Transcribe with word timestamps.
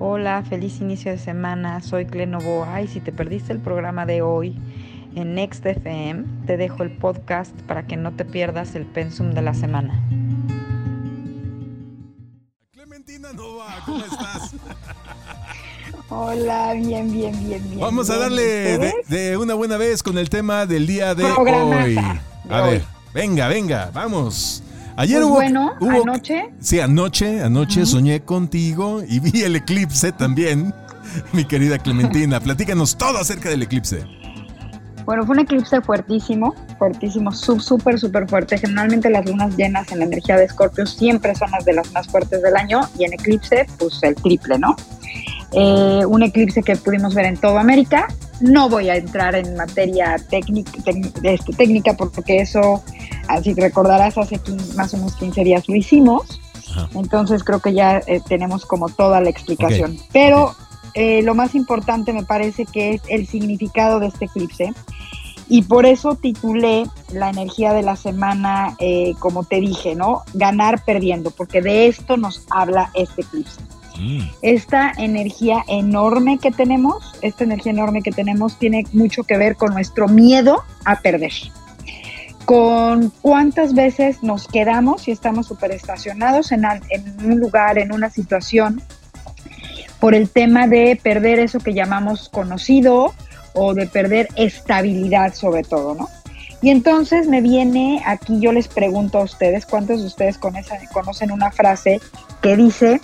Hola, 0.00 0.44
feliz 0.48 0.80
inicio 0.80 1.10
de 1.10 1.18
semana. 1.18 1.80
Soy 1.80 2.06
Clenovoa 2.06 2.80
y 2.82 2.86
si 2.88 3.00
te 3.00 3.12
perdiste 3.12 3.52
el 3.52 3.58
programa 3.58 4.06
de 4.06 4.22
hoy 4.22 4.56
en 5.16 5.34
Next 5.34 5.66
FM, 5.66 6.24
te 6.46 6.56
dejo 6.56 6.84
el 6.84 6.90
podcast 6.96 7.52
para 7.62 7.86
que 7.86 7.96
no 7.96 8.12
te 8.12 8.24
pierdas 8.24 8.74
el 8.76 8.86
pensum 8.86 9.32
de 9.32 9.42
la 9.42 9.54
semana. 9.54 10.00
Clementina 12.72 13.32
Nova, 13.32 13.66
¿cómo 13.84 14.04
estás? 14.04 14.54
Hola, 16.10 16.74
bien, 16.74 17.12
bien, 17.12 17.32
bien, 17.48 17.62
bien. 17.68 17.80
Vamos 17.80 18.08
a 18.08 18.18
darle 18.18 18.78
de, 19.08 19.36
una 19.36 19.54
buena 19.54 19.76
vez 19.76 20.02
con 20.02 20.16
el 20.16 20.30
tema 20.30 20.64
del 20.64 20.86
día 20.86 21.14
de 21.14 21.24
Programaza 21.24 21.84
hoy. 21.84 21.94
de 21.94 22.54
A 22.54 22.62
hoy. 22.62 22.70
ver, 22.70 22.84
venga, 23.12 23.48
venga, 23.48 23.90
vamos. 23.92 24.62
Ayer 24.98 25.18
Pues 25.18 25.26
hubo, 25.26 25.34
bueno, 25.36 25.72
hubo- 25.78 26.02
anoche 26.02 26.50
Sí, 26.60 26.80
anoche, 26.80 27.40
anoche 27.40 27.86
soñé 27.86 28.20
contigo 28.22 29.00
y 29.08 29.20
vi 29.20 29.42
el 29.42 29.54
eclipse 29.54 30.10
también. 30.10 30.74
Mi 31.32 31.44
querida 31.44 31.78
Clementina, 31.78 32.40
platícanos 32.48 32.98
todo 32.98 33.16
acerca 33.18 33.48
del 33.48 33.62
eclipse. 33.62 34.04
Bueno, 35.04 35.24
fue 35.24 35.36
un 35.36 35.40
eclipse 35.42 35.80
fuertísimo, 35.82 36.52
fuertísimo, 36.78 37.30
súper, 37.30 38.00
súper 38.00 38.28
fuerte. 38.28 38.58
Generalmente 38.58 39.08
las 39.08 39.24
lunas 39.24 39.56
llenas 39.56 39.90
en 39.92 40.00
la 40.00 40.04
energía 40.06 40.36
de 40.36 40.46
Escorpio 40.46 40.84
siempre 40.84 41.32
son 41.36 41.52
las 41.52 41.64
de 41.64 41.74
las 41.74 41.92
más 41.92 42.08
fuertes 42.08 42.42
del 42.42 42.56
año 42.56 42.80
y 42.98 43.04
en 43.04 43.12
eclipse, 43.12 43.66
pues 43.78 44.02
el 44.02 44.16
triple, 44.16 44.58
¿no? 44.58 44.74
Eh, 45.52 46.02
un 46.06 46.24
eclipse 46.24 46.62
que 46.64 46.74
pudimos 46.74 47.14
ver 47.14 47.24
en 47.26 47.36
toda 47.36 47.60
América. 47.60 48.08
No 48.40 48.68
voy 48.68 48.88
a 48.88 48.96
entrar 48.96 49.34
en 49.34 49.56
materia 49.56 50.16
técnica, 50.30 50.70
este, 51.22 51.52
técnica 51.52 51.94
porque 51.94 52.38
eso, 52.38 52.82
así 53.26 53.54
recordarás, 53.54 54.16
hace 54.16 54.40
más 54.76 54.94
o 54.94 54.98
menos 54.98 55.16
15 55.16 55.44
días 55.44 55.68
lo 55.68 55.74
hicimos. 55.74 56.40
Ajá. 56.70 56.88
Entonces 56.94 57.42
creo 57.42 57.60
que 57.60 57.72
ya 57.72 58.00
eh, 58.06 58.20
tenemos 58.28 58.64
como 58.64 58.88
toda 58.88 59.20
la 59.20 59.30
explicación. 59.30 59.98
Pero 60.12 60.54
eh, 60.94 61.22
lo 61.22 61.34
más 61.34 61.54
importante 61.54 62.12
me 62.12 62.24
parece 62.24 62.66
que 62.66 62.94
es 62.94 63.02
el 63.08 63.26
significado 63.26 64.00
de 64.00 64.08
este 64.08 64.26
eclipse. 64.26 64.72
Y 65.48 65.62
por 65.62 65.86
eso 65.86 66.14
titulé 66.14 66.84
la 67.10 67.30
energía 67.30 67.72
de 67.72 67.82
la 67.82 67.96
semana, 67.96 68.76
eh, 68.78 69.14
como 69.18 69.44
te 69.44 69.60
dije, 69.60 69.94
¿no? 69.94 70.22
Ganar 70.34 70.84
perdiendo, 70.84 71.30
porque 71.30 71.62
de 71.62 71.86
esto 71.86 72.18
nos 72.18 72.44
habla 72.50 72.90
este 72.94 73.22
eclipse. 73.22 73.60
Mm, 73.98 74.20
Esta 74.42 74.92
energía 74.96 75.64
enorme 75.66 76.38
que 76.38 76.50
tenemos, 76.50 77.16
esta 77.20 77.44
energía 77.44 77.72
enorme 77.72 78.02
que 78.02 78.12
tenemos 78.12 78.58
tiene 78.58 78.84
mucho 78.92 79.24
que 79.24 79.36
ver 79.36 79.56
con 79.56 79.74
nuestro 79.74 80.06
miedo 80.08 80.62
a 80.84 81.00
perder. 81.00 81.32
Con 82.44 83.10
cuántas 83.20 83.74
veces 83.74 84.22
nos 84.22 84.46
quedamos 84.46 85.08
y 85.08 85.10
estamos 85.10 85.46
súper 85.48 85.72
estacionados 85.72 86.52
en, 86.52 86.64
en 86.64 87.32
un 87.32 87.40
lugar, 87.40 87.78
en 87.78 87.92
una 87.92 88.08
situación, 88.08 88.80
por 90.00 90.14
el 90.14 90.30
tema 90.30 90.68
de 90.68 90.98
perder 91.02 91.40
eso 91.40 91.58
que 91.58 91.74
llamamos 91.74 92.28
conocido 92.28 93.12
o 93.54 93.74
de 93.74 93.86
perder 93.86 94.28
estabilidad 94.36 95.34
sobre 95.34 95.64
todo, 95.64 95.94
¿no? 95.94 96.08
Y 96.62 96.70
entonces 96.70 97.28
me 97.28 97.40
viene 97.40 98.02
aquí, 98.04 98.40
yo 98.40 98.52
les 98.52 98.68
pregunto 98.68 99.18
a 99.18 99.22
ustedes, 99.22 99.66
¿cuántos 99.66 100.00
de 100.00 100.06
ustedes 100.06 100.38
conocen 100.38 101.30
una 101.30 101.50
frase 101.50 102.00
que 102.42 102.56
dice 102.56 103.00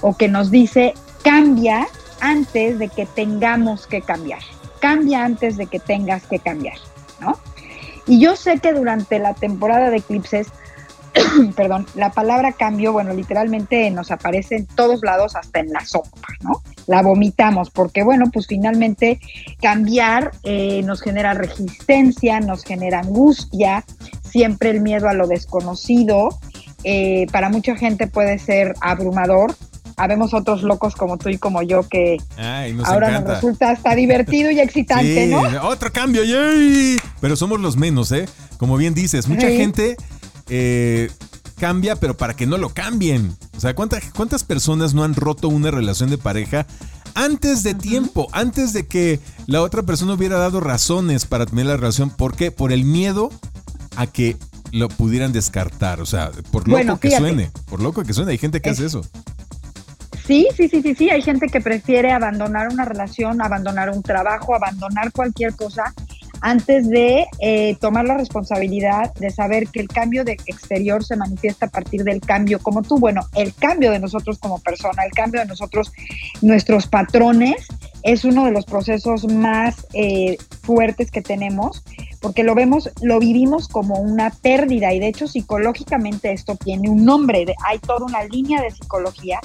o 0.00 0.16
que 0.16 0.28
nos 0.28 0.50
dice, 0.50 0.94
cambia 1.22 1.86
antes 2.20 2.78
de 2.78 2.88
que 2.88 3.06
tengamos 3.06 3.86
que 3.86 4.02
cambiar? 4.02 4.40
Cambia 4.80 5.24
antes 5.24 5.56
de 5.56 5.66
que 5.66 5.78
tengas 5.78 6.26
que 6.26 6.38
cambiar, 6.38 6.76
¿no? 7.20 7.38
Y 8.06 8.20
yo 8.20 8.36
sé 8.36 8.58
que 8.58 8.72
durante 8.72 9.18
la 9.18 9.34
temporada 9.34 9.88
de 9.88 9.96
eclipses, 9.96 10.48
perdón, 11.56 11.86
la 11.94 12.10
palabra 12.10 12.52
cambio, 12.52 12.92
bueno, 12.92 13.14
literalmente 13.14 13.90
nos 13.90 14.10
aparece 14.10 14.56
en 14.56 14.66
todos 14.66 15.00
lados, 15.02 15.36
hasta 15.36 15.60
en 15.60 15.72
la 15.72 15.84
sopa, 15.86 16.28
¿no? 16.40 16.62
La 16.86 17.02
vomitamos, 17.02 17.70
porque 17.70 18.02
bueno, 18.02 18.26
pues 18.32 18.46
finalmente 18.46 19.20
cambiar 19.62 20.32
eh, 20.42 20.82
nos 20.82 21.00
genera 21.00 21.32
resistencia, 21.32 22.40
nos 22.40 22.64
genera 22.64 23.00
angustia, 23.00 23.84
siempre 24.22 24.70
el 24.70 24.80
miedo 24.80 25.08
a 25.08 25.14
lo 25.14 25.26
desconocido. 25.26 26.28
eh, 26.86 27.26
para 27.32 27.48
mucha 27.48 27.76
gente 27.76 28.06
puede 28.06 28.38
ser 28.38 28.74
abrumador. 28.82 29.54
Habemos 29.96 30.34
otros 30.34 30.62
locos 30.62 30.94
como 30.96 31.18
tú 31.18 31.28
y 31.28 31.38
como 31.38 31.62
yo 31.62 31.88
que 31.88 32.16
Ay, 32.36 32.72
nos 32.72 32.86
ahora 32.88 33.10
encanta. 33.10 33.28
nos 33.34 33.42
resulta 33.42 33.70
hasta 33.70 33.94
divertido 33.94 34.50
y 34.50 34.58
excitante, 34.60 35.26
Sí, 35.26 35.30
¿no? 35.30 35.42
Otro 35.68 35.92
cambio, 35.92 36.24
yay. 36.24 36.98
Pero 37.20 37.36
somos 37.36 37.60
los 37.60 37.76
menos, 37.76 38.10
¿eh? 38.12 38.26
Como 38.58 38.76
bien 38.76 38.94
dices, 38.94 39.28
mucha 39.28 39.48
Sí. 39.48 39.56
gente 39.56 39.96
eh, 40.48 41.10
cambia, 41.58 41.96
pero 41.96 42.16
para 42.16 42.34
que 42.34 42.46
no 42.46 42.58
lo 42.58 42.68
cambien. 42.70 43.34
O 43.56 43.60
sea, 43.60 43.74
¿cuánta- 43.74 44.00
¿cuántas 44.14 44.44
personas 44.44 44.92
no 44.94 45.04
han 45.04 45.14
roto 45.14 45.48
una 45.48 45.70
relación 45.70 46.10
de 46.10 46.18
pareja 46.18 46.66
antes 47.14 47.62
de 47.62 47.74
tiempo, 47.74 48.28
antes 48.32 48.72
de 48.72 48.86
que 48.86 49.20
la 49.46 49.62
otra 49.62 49.82
persona 49.84 50.12
hubiera 50.14 50.36
dado 50.36 50.60
razones 50.60 51.24
para 51.24 51.46
tener 51.46 51.66
la 51.66 51.76
relación? 51.76 52.10
¿Por 52.10 52.34
qué? 52.36 52.50
Por 52.50 52.72
el 52.72 52.84
miedo 52.84 53.30
a 53.96 54.06
que 54.08 54.36
lo 54.72 54.88
pudieran 54.88 55.32
descartar. 55.32 56.00
O 56.00 56.06
sea, 56.06 56.30
por 56.50 56.62
loco 56.68 56.72
Bueno, 56.72 56.98
que 56.98 57.16
suene. 57.16 57.50
Por 57.70 57.80
loco 57.80 58.02
que 58.02 58.12
suene, 58.12 58.32
hay 58.32 58.38
gente 58.38 58.60
que 58.60 58.70
Es- 58.70 58.78
hace 58.78 58.86
eso. 58.86 59.02
Sí, 60.26 60.48
sí, 60.56 60.68
sí, 60.68 60.80
sí, 60.80 60.94
sí. 60.94 61.10
Hay 61.10 61.20
gente 61.20 61.48
que 61.48 61.60
prefiere 61.60 62.10
abandonar 62.10 62.68
una 62.68 62.84
relación, 62.84 63.42
abandonar 63.42 63.90
un 63.90 64.02
trabajo, 64.02 64.54
abandonar 64.54 65.12
cualquier 65.12 65.54
cosa 65.54 65.92
antes 66.40 66.88
de 66.88 67.26
eh, 67.40 67.76
tomar 67.80 68.04
la 68.04 68.18
responsabilidad 68.18 69.14
de 69.14 69.30
saber 69.30 69.68
que 69.68 69.80
el 69.80 69.88
cambio 69.88 70.24
de 70.24 70.32
exterior 70.32 71.04
se 71.04 71.16
manifiesta 71.16 71.66
a 71.66 71.70
partir 71.70 72.04
del 72.04 72.20
cambio 72.20 72.58
como 72.58 72.82
tú. 72.82 72.98
Bueno, 72.98 73.22
el 73.34 73.54
cambio 73.54 73.90
de 73.90 73.98
nosotros 73.98 74.38
como 74.38 74.60
persona, 74.60 75.04
el 75.04 75.12
cambio 75.12 75.40
de 75.40 75.46
nosotros, 75.46 75.92
nuestros 76.42 76.86
patrones, 76.86 77.66
es 78.02 78.24
uno 78.24 78.44
de 78.44 78.50
los 78.50 78.66
procesos 78.66 79.26
más 79.26 79.86
eh, 79.94 80.36
fuertes 80.62 81.10
que 81.10 81.22
tenemos, 81.22 81.82
porque 82.20 82.42
lo 82.42 82.54
vemos, 82.54 82.90
lo 83.00 83.18
vivimos 83.18 83.66
como 83.66 83.94
una 83.94 84.28
pérdida 84.28 84.92
y 84.92 85.00
de 85.00 85.08
hecho 85.08 85.26
psicológicamente 85.26 86.30
esto 86.30 86.56
tiene 86.56 86.90
un 86.90 87.06
nombre. 87.06 87.46
Hay 87.66 87.78
toda 87.78 88.04
una 88.04 88.22
línea 88.24 88.60
de 88.60 88.70
psicología 88.70 89.40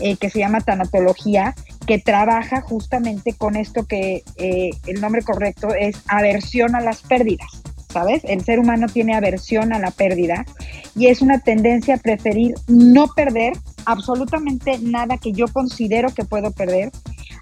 eh, 0.00 0.16
que 0.16 0.30
se 0.30 0.38
llama 0.38 0.60
tanatología, 0.60 1.54
que 1.86 1.98
trabaja 1.98 2.60
justamente 2.60 3.32
con 3.34 3.56
esto 3.56 3.86
que 3.86 4.22
eh, 4.36 4.70
el 4.86 5.00
nombre 5.00 5.22
correcto 5.22 5.68
es 5.74 5.96
aversión 6.08 6.74
a 6.74 6.80
las 6.80 7.02
pérdidas. 7.02 7.62
¿Sabes? 7.92 8.22
El 8.22 8.44
ser 8.44 8.60
humano 8.60 8.86
tiene 8.86 9.16
aversión 9.16 9.72
a 9.72 9.80
la 9.80 9.90
pérdida 9.90 10.46
y 10.94 11.08
es 11.08 11.22
una 11.22 11.40
tendencia 11.40 11.96
a 11.96 11.98
preferir 11.98 12.54
no 12.68 13.08
perder 13.08 13.52
absolutamente 13.84 14.78
nada 14.78 15.18
que 15.18 15.32
yo 15.32 15.46
considero 15.48 16.14
que 16.14 16.24
puedo 16.24 16.52
perder 16.52 16.92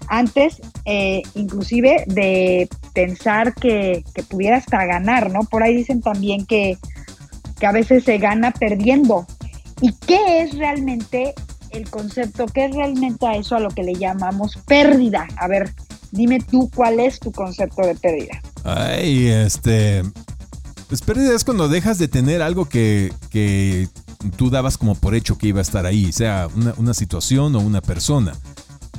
antes 0.07 0.59
eh, 0.85 1.21
inclusive 1.35 2.03
de 2.07 2.67
pensar 2.93 3.53
que, 3.53 4.03
que 4.13 4.23
pudiera 4.23 4.57
hasta 4.57 4.85
ganar, 4.85 5.31
¿no? 5.31 5.41
Por 5.41 5.61
ahí 5.61 5.75
dicen 5.75 6.01
también 6.01 6.47
que, 6.47 6.77
que 7.59 7.67
a 7.67 7.71
veces 7.71 8.03
se 8.03 8.17
gana 8.17 8.51
perdiendo. 8.51 9.27
¿Y 9.81 9.93
qué 10.07 10.41
es 10.41 10.57
realmente 10.57 11.35
el 11.71 11.89
concepto? 11.89 12.45
¿Qué 12.47 12.65
es 12.65 12.75
realmente 12.75 13.25
a 13.27 13.35
eso 13.35 13.55
a 13.55 13.59
lo 13.59 13.69
que 13.69 13.83
le 13.83 13.93
llamamos 13.95 14.57
pérdida? 14.65 15.27
A 15.37 15.47
ver, 15.47 15.73
dime 16.11 16.39
tú 16.39 16.69
cuál 16.75 16.99
es 16.99 17.19
tu 17.19 17.31
concepto 17.31 17.81
de 17.83 17.95
pérdida. 17.95 18.41
Ay, 18.63 19.27
este. 19.27 20.03
Pues 20.87 21.01
pérdida 21.01 21.35
es 21.35 21.43
cuando 21.43 21.67
dejas 21.69 21.99
de 21.99 22.07
tener 22.07 22.41
algo 22.41 22.65
que, 22.67 23.13
que 23.29 23.87
tú 24.37 24.49
dabas 24.49 24.77
como 24.77 24.95
por 24.95 25.13
hecho 25.13 25.37
que 25.37 25.47
iba 25.47 25.59
a 25.59 25.61
estar 25.61 25.85
ahí, 25.85 26.11
sea 26.11 26.47
una, 26.55 26.73
una 26.77 26.93
situación 26.95 27.55
o 27.55 27.59
una 27.59 27.79
persona, 27.81 28.33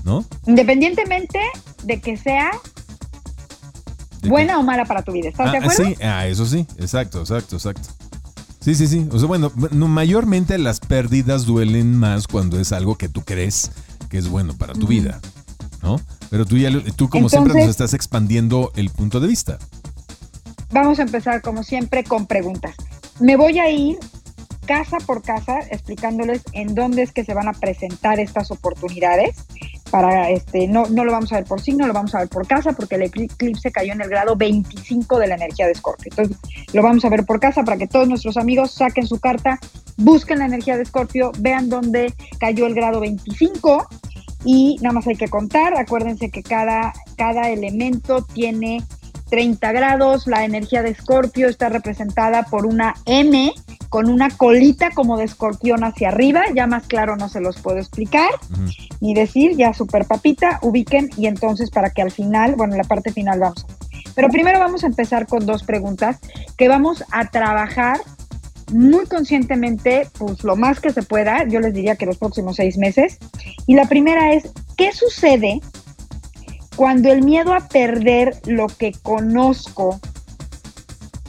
¿no? 0.05 0.25
Independientemente 0.47 1.41
de 1.83 2.01
que 2.01 2.17
sea 2.17 2.53
De 2.53 4.21
que- 4.23 4.29
buena 4.29 4.59
o 4.59 4.63
mala 4.63 4.85
para 4.85 5.03
tu 5.03 5.11
vida, 5.11 5.31
¿estás 5.31 5.51
de 5.51 5.59
Ah, 5.59 5.61
acuerdo? 5.63 5.85
sí, 5.85 5.97
ah, 6.03 6.27
eso 6.29 6.47
sí, 6.47 6.65
exacto, 6.79 7.21
exacto, 7.23 7.57
exacto. 7.57 7.89
Sí, 8.61 8.75
sí, 8.75 8.87
sí. 8.87 9.09
O 9.11 9.19
sea, 9.19 9.27
bueno, 9.27 9.51
no, 9.73 9.89
mayormente 9.89 10.59
las 10.59 10.81
pérdidas 10.81 11.47
duelen 11.47 11.97
más 11.97 12.27
cuando 12.27 12.61
es 12.61 12.73
algo 12.73 12.97
que 12.97 13.09
tú 13.09 13.23
crees 13.23 13.71
que 14.11 14.19
es 14.19 14.29
bueno 14.29 14.57
para 14.57 14.75
tu 14.75 14.87
vida, 14.87 15.21
¿no? 15.83 16.01
Pero 16.29 16.45
tú 16.45 16.59
ya, 16.59 16.71
tú 16.97 17.09
como 17.09 17.29
siempre 17.29 17.55
nos 17.55 17.69
estás 17.69 17.95
expandiendo 17.95 18.71
el 18.77 18.91
punto 18.91 19.19
de 19.21 19.29
vista. 19.29 19.59
Vamos 20.73 20.99
a 20.99 21.03
empezar, 21.03 21.41
como 21.43 21.63
siempre, 21.63 22.05
con 22.05 22.27
preguntas. 22.27 22.75
Me 23.19 23.37
voy 23.37 23.59
a 23.59 23.71
ir 23.71 23.99
casa 24.67 24.99
por 24.99 25.23
casa 25.23 25.59
explicándoles 25.71 26.43
en 26.53 26.75
dónde 26.75 27.03
es 27.03 27.13
que 27.13 27.25
se 27.25 27.35
van 27.35 27.49
a 27.49 27.55
presentar 27.55 28.21
estas 28.21 28.51
oportunidades. 28.51 29.37
Para 29.91 30.31
este, 30.31 30.69
no, 30.69 30.87
no 30.87 31.05
lo 31.05 31.13
vamos 31.13 31.33
a 31.33 31.37
ver 31.37 31.45
por 31.45 31.61
signo, 31.61 31.87
lo 31.87 31.93
vamos 31.93 32.15
a 32.15 32.21
ver 32.21 32.29
por 32.29 32.47
casa, 32.47 32.73
porque 32.73 32.95
el 32.95 33.03
eclipse 33.03 33.73
cayó 33.73 33.93
en 33.93 34.01
el 34.01 34.09
grado 34.09 34.37
25 34.37 35.19
de 35.19 35.27
la 35.27 35.35
energía 35.35 35.67
de 35.67 35.73
Escorpio. 35.73 36.11
Entonces, 36.11 36.37
lo 36.73 36.83
vamos 36.83 37.05
a 37.05 37.09
ver 37.09 37.25
por 37.25 37.41
casa 37.41 37.65
para 37.65 37.77
que 37.77 37.87
todos 37.87 38.09
nuestros 38.09 38.37
amigos 38.37 38.73
saquen 38.73 39.07
su 39.07 39.19
carta, 39.19 39.59
busquen 39.97 40.39
la 40.39 40.47
energía 40.47 40.77
de 40.77 40.85
Escorpio, 40.85 41.33
vean 41.39 41.69
dónde 41.69 42.15
cayó 42.39 42.67
el 42.67 42.75
grado 42.75 43.01
25 43.01 43.89
y 44.45 44.77
nada 44.81 44.95
más 44.95 45.07
hay 45.07 45.17
que 45.17 45.29
contar. 45.29 45.77
Acuérdense 45.77 46.31
que 46.31 46.43
cada, 46.43 46.93
cada 47.17 47.51
elemento 47.51 48.23
tiene 48.23 48.83
30 49.31 49.73
grados, 49.73 50.27
la 50.27 50.45
energía 50.45 50.83
de 50.83 50.91
Escorpio 50.91 51.49
está 51.49 51.69
representada 51.69 52.43
por 52.43 52.67
una 52.67 52.95
M, 53.07 53.53
con 53.89 54.11
una 54.11 54.31
colita 54.31 54.91
como 54.91 55.17
de 55.17 55.25
escorpión 55.25 55.85
hacia 55.85 56.09
arriba, 56.09 56.43
ya 56.55 56.67
más 56.67 56.87
claro 56.87 57.17
no 57.17 57.29
se 57.29 57.41
los 57.41 57.61
puedo 57.61 57.79
explicar, 57.79 58.31
ni 59.01 59.15
decir, 59.15 59.57
ya 59.57 59.73
super 59.73 60.05
papita, 60.07 60.59
ubiquen 60.63 61.11
y 61.17 61.27
entonces 61.27 61.71
para 61.71 61.91
que 61.91 62.03
al 62.03 62.11
final, 62.11 62.57
bueno, 62.57 62.75
en 62.75 62.79
la 62.79 62.85
parte 62.85 63.13
final 63.13 63.41
vamos. 63.41 63.65
Pero 64.15 64.29
primero 64.29 64.59
vamos 64.59 64.85
a 64.85 64.89
empezar 64.89 65.27
con 65.27 65.47
dos 65.47 65.63
preguntas 65.63 66.19
que 66.57 66.69
vamos 66.69 67.05
a 67.11 67.31
trabajar 67.31 67.99
muy 68.73 69.07
conscientemente, 69.07 70.09
pues 70.19 70.45
lo 70.45 70.57
más 70.57 70.81
que 70.81 70.93
se 70.93 71.03
pueda, 71.03 71.47
yo 71.49 71.61
les 71.61 71.75
diría 71.75 71.97
que 71.97 72.07
los 72.07 72.19
próximos 72.19 72.57
seis 72.57 72.77
meses. 72.77 73.19
Y 73.67 73.75
la 73.75 73.87
primera 73.87 74.33
es, 74.33 74.51
¿qué 74.77 74.93
sucede 74.93 75.61
cuando 76.81 77.13
el 77.13 77.23
miedo 77.23 77.53
a 77.53 77.69
perder 77.69 78.41
lo 78.47 78.67
que 78.69 78.93
conozco, 78.93 80.01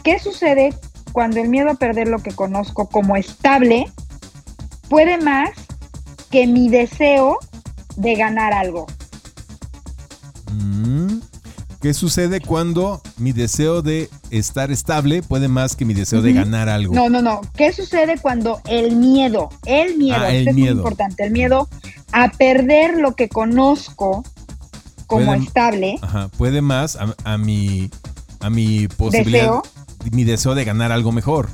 ¿qué 0.02 0.18
sucede 0.18 0.74
cuando 1.12 1.42
el 1.42 1.50
miedo 1.50 1.72
a 1.72 1.74
perder 1.74 2.08
lo 2.08 2.20
que 2.20 2.32
conozco 2.32 2.88
como 2.88 3.18
estable 3.18 3.92
puede 4.88 5.18
más 5.18 5.50
que 6.30 6.48
mi 6.48 6.70
deseo 6.70 7.38
de 7.98 8.16
ganar 8.16 8.54
algo? 8.54 8.88
Mm. 10.54 11.20
¿Qué 11.82 11.94
sucede 11.94 12.40
cuando 12.40 13.02
mi 13.18 13.34
deseo 13.34 13.82
de 13.82 14.10
estar 14.30 14.72
estable 14.72 15.22
puede 15.22 15.50
más 15.50 15.76
que 15.76 15.84
mi 15.84 15.94
deseo 15.94 16.22
de 16.22 16.32
ganar 16.32 16.70
algo? 16.70 16.96
No, 16.96 17.10
no, 17.10 17.22
no. 17.22 17.42
¿Qué 17.58 17.74
sucede 17.74 18.20
cuando 18.22 18.62
el 18.70 18.96
miedo, 18.96 19.50
el 19.66 19.98
miedo, 19.98 20.18
Ah, 20.18 20.30
el 20.30 20.38
este 20.38 20.50
es 20.52 20.56
miedo. 20.56 20.76
muy 20.76 20.80
importante, 20.80 21.26
el 21.26 21.32
miedo 21.32 21.68
a 22.14 22.30
perder 22.30 23.00
lo 23.00 23.16
que 23.18 23.28
conozco 23.28 24.24
como 25.12 25.26
Puede- 25.28 25.44
estable, 25.44 25.96
Ajá, 26.02 26.28
puede 26.30 26.62
más 26.62 26.96
a, 26.96 27.16
a 27.24 27.38
mi 27.38 27.90
a 28.40 28.50
mi 28.50 28.88
posibilidad, 28.88 29.44
Deseo. 29.62 29.64
mi 30.12 30.24
deseo 30.24 30.56
de 30.56 30.66
ganar 30.66 30.92
algo 30.92 31.12
mejor. 31.12 31.50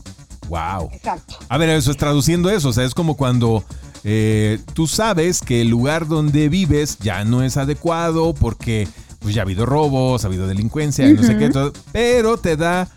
Wow. 0.48 0.90
exacto. 0.94 1.36
A 1.50 1.58
ver, 1.58 1.70
eso 1.72 1.92
es 1.92 1.98
traduciendo 1.98 2.50
eso, 2.50 2.70
o 2.70 2.74
sea, 2.74 2.86
es 2.86 2.94
como 2.94 3.18
cuando 3.18 3.66
eh, 4.06 4.60
tú 4.74 4.88
sabes 4.88 5.42
que 5.42 5.60
el 5.62 5.68
lugar 5.68 6.08
donde 6.08 6.48
vives 6.48 6.98
ya 7.00 7.26
no 7.26 7.44
es 7.44 7.58
adecuado 7.58 8.34
porque 8.34 8.88
pues 9.20 9.36
ya 9.36 9.42
ha 9.42 9.44
habido 9.44 9.66
robos, 9.66 10.24
ha 10.24 10.28
habido 10.28 10.48
delincuencia, 10.48 11.06
no 11.10 11.24
sé 11.24 11.38
qué, 11.38 11.50
todo, 11.50 11.74
pero 11.92 12.38
te 12.38 12.56
da 12.56 12.88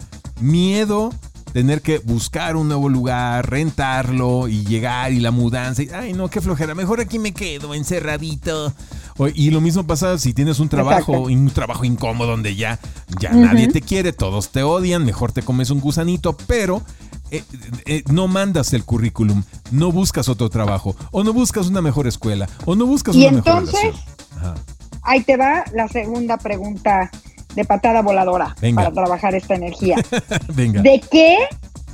miedo 0.41 1.11
tener 1.53 1.83
que 1.83 1.99
buscar 1.99 2.55
un 2.55 2.69
nuevo 2.69 2.89
lugar, 2.89 3.51
rentarlo 3.51 4.47
y 4.47 4.65
llegar 4.65 5.11
y 5.13 5.19
la 5.19 5.33
mudanza. 5.33 5.83
y, 5.83 5.89
Ay, 5.89 6.13
no, 6.13 6.29
qué 6.31 6.41
flojera, 6.41 6.77
mejor 6.77 7.01
aquí 7.01 7.19
me 7.19 7.33
quedo 7.33 7.75
encerradito. 7.75 8.73
Y 9.29 9.51
lo 9.51 9.61
mismo 9.61 9.85
pasa 9.87 10.19
si 10.19 10.33
tienes 10.33 10.61
un 10.61 10.69
trabajo, 10.69 11.13
Exacto. 11.13 11.21
un 11.33 11.51
trabajo 11.51 11.85
incómodo 11.85 12.31
donde 12.31 12.55
ya, 12.57 12.79
ya 13.21 13.31
nadie 13.33 13.69
te 13.69 13.81
quiere, 13.83 14.13
todos 14.13 14.51
te 14.51 14.63
odian, 14.63 15.05
mejor 15.05 15.33
te 15.33 15.43
comes 15.43 15.71
un 15.71 15.81
gusanito, 15.81 16.37
pero 16.47 16.83
eh, 17.31 17.45
eh, 17.87 18.03
no 18.11 18.29
mandas 18.29 18.73
el 18.73 18.85
currículum, 18.85 19.43
no 19.71 19.93
buscas 19.93 20.29
otro 20.29 20.49
trabajo, 20.51 20.97
o 21.11 21.23
no 21.25 21.33
buscas 21.33 21.67
una 21.69 21.81
mejor 21.83 22.07
escuela, 22.07 22.49
o 22.65 22.75
no 22.77 22.87
buscas 22.87 23.15
Y 23.15 23.27
una 23.27 23.37
mejor 23.37 23.53
entonces- 23.53 23.83
relación. 23.83 24.05
Ajá. 24.39 24.55
Ahí 25.03 25.23
te 25.23 25.37
va 25.37 25.65
la 25.75 25.89
segunda 25.89 26.37
pregunta 26.37 27.11
de 27.55 27.65
patada 27.65 28.03
voladora 28.03 28.55
Venga. 28.61 28.83
para 28.83 28.95
trabajar 28.95 29.35
esta 29.35 29.55
energía. 29.55 29.97
Venga. 30.55 30.83
¿De 30.83 31.01
qué, 31.11 31.37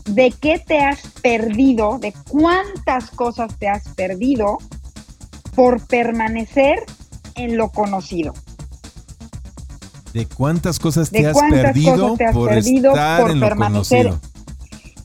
¿De 0.06 0.32
qué 0.32 0.58
te 0.58 0.78
has 0.80 1.00
perdido? 1.22 1.98
¿De 1.98 2.12
cuántas 2.28 3.10
cosas 3.10 3.56
te 3.58 3.68
has 3.68 3.88
perdido 3.90 4.58
por 5.54 5.80
permanecer 5.86 6.84
en 7.36 7.56
lo 7.56 7.70
conocido? 7.70 8.34
¿De 10.12 10.26
cuántas 10.26 10.78
cosas 10.78 11.10
¿De 11.10 11.20
te 11.20 11.26
has 11.26 11.34
cuántas 11.34 11.60
perdido 11.60 11.96
cosas 11.96 12.18
te 12.18 12.24
has 12.24 12.34
por 12.34 12.48
perdido 12.48 12.90
estar 12.90 13.20
por 13.22 13.30
en 13.30 13.40
lo 13.40 13.48
permanecer? 13.48 14.06
conocido? 14.06 14.36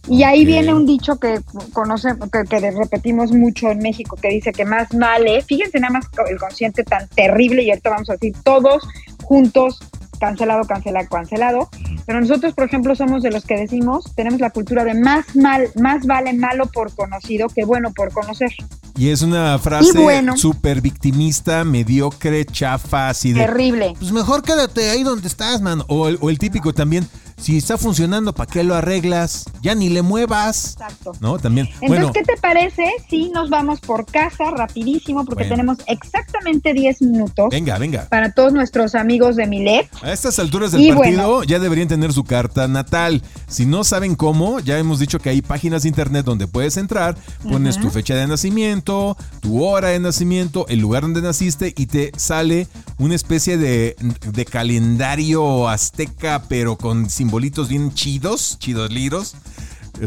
Y 0.09 0.23
ahí 0.23 0.45
viene 0.45 0.73
un 0.73 0.85
dicho 0.85 1.19
que 1.19 1.41
conocemos, 1.73 2.29
que, 2.31 2.43
que 2.43 2.71
repetimos 2.71 3.31
mucho 3.31 3.69
en 3.69 3.79
México, 3.79 4.17
que 4.19 4.29
dice 4.29 4.51
que 4.51 4.65
más 4.65 4.89
vale, 4.93 5.41
fíjense 5.43 5.79
nada 5.79 5.93
más 5.93 6.05
el 6.27 6.37
consciente 6.39 6.83
tan 6.83 7.07
terrible, 7.09 7.63
y 7.63 7.69
ahorita 7.69 7.91
vamos 7.91 8.09
a 8.09 8.13
decir 8.13 8.33
todos 8.43 8.83
juntos, 9.23 9.79
cancelado, 10.19 10.63
cancelado, 10.65 11.07
cancelado. 11.07 11.69
Pero 12.05 12.19
nosotros, 12.19 12.53
por 12.53 12.65
ejemplo, 12.65 12.95
somos 12.95 13.21
de 13.21 13.31
los 13.31 13.45
que 13.45 13.55
decimos, 13.55 14.05
tenemos 14.15 14.41
la 14.41 14.49
cultura 14.49 14.83
de 14.83 14.95
más 14.95 15.35
mal, 15.35 15.69
más 15.79 16.05
vale 16.05 16.33
malo 16.33 16.65
por 16.65 16.93
conocido 16.95 17.47
que 17.47 17.63
bueno 17.63 17.91
por 17.93 18.11
conocer. 18.11 18.51
Y 18.97 19.09
es 19.09 19.21
una 19.21 19.57
frase 19.59 19.97
bueno. 19.97 20.37
súper 20.37 20.81
victimista, 20.81 21.63
mediocre, 21.63 22.45
chafa, 22.45 23.09
así 23.09 23.33
de... 23.33 23.41
Terrible. 23.45 23.93
Pues 23.97 24.11
mejor 24.11 24.43
quédate 24.43 24.89
ahí 24.89 25.03
donde 25.03 25.27
estás, 25.27 25.61
man. 25.61 25.83
O 25.87 26.07
el, 26.07 26.17
o 26.21 26.29
el 26.29 26.37
típico 26.37 26.73
también, 26.73 27.07
si 27.41 27.57
está 27.57 27.77
funcionando, 27.77 28.33
¿para 28.33 28.49
qué 28.51 28.63
lo 28.63 28.75
arreglas? 28.75 29.45
Ya 29.61 29.73
ni 29.75 29.89
le 29.89 30.01
muevas. 30.03 30.73
Exacto. 30.73 31.11
¿No? 31.19 31.39
También. 31.39 31.67
Entonces, 31.67 31.89
bueno, 31.89 32.13
¿qué 32.13 32.21
te 32.23 32.37
parece 32.37 32.85
si 33.09 33.29
nos 33.29 33.49
vamos 33.49 33.79
por 33.81 34.05
casa 34.05 34.51
rapidísimo? 34.51 35.25
Porque 35.25 35.43
Bueno. 35.43 35.55
tenemos 35.55 35.77
exactamente 35.87 36.73
10 36.73 37.01
minutos 37.01 37.47
venga, 37.49 37.77
venga. 37.77 38.07
para 38.09 38.31
todos 38.31 38.53
nuestros 38.53 38.95
amigos 38.95 39.35
de 39.35 39.47
Milet. 39.47 39.89
A 40.03 40.11
estas 40.11 40.37
alturas 40.39 40.71
del 40.71 40.81
Y 40.81 40.91
partido 40.93 41.27
bueno. 41.37 41.43
ya 41.43 41.59
deberían 41.59 41.87
tener 41.87 42.13
su 42.13 42.23
carta 42.23 42.67
natal. 42.67 43.21
Si 43.47 43.65
no 43.65 43.83
saben 43.83 44.15
cómo, 44.15 44.59
ya 44.59 44.77
hemos 44.77 44.99
dicho 44.99 45.19
que 45.19 45.29
hay 45.29 45.41
páginas 45.41 45.83
de 45.83 45.89
internet 45.89 46.25
donde 46.25 46.47
puedes 46.47 46.77
entrar, 46.77 47.15
pones 47.43 47.79
tu 47.79 47.89
fecha 47.89 48.15
de 48.15 48.27
nacimiento, 48.27 49.17
tu 49.41 49.63
hora 49.63 49.89
de 49.89 49.99
nacimiento, 49.99 50.65
el 50.69 50.79
lugar 50.79 51.01
donde 51.03 51.21
naciste 51.21 51.73
y 51.75 51.87
te 51.87 52.11
sale 52.15 52.67
una 52.99 53.15
especie 53.15 53.57
de, 53.57 53.95
de 54.31 54.45
calendario 54.45 55.67
azteca, 55.69 56.43
pero 56.47 56.77
con 56.77 57.09
simbolitos 57.31 57.69
bien 57.69 57.93
chidos, 57.93 58.57
chidos 58.59 58.91
liros. 58.91 59.35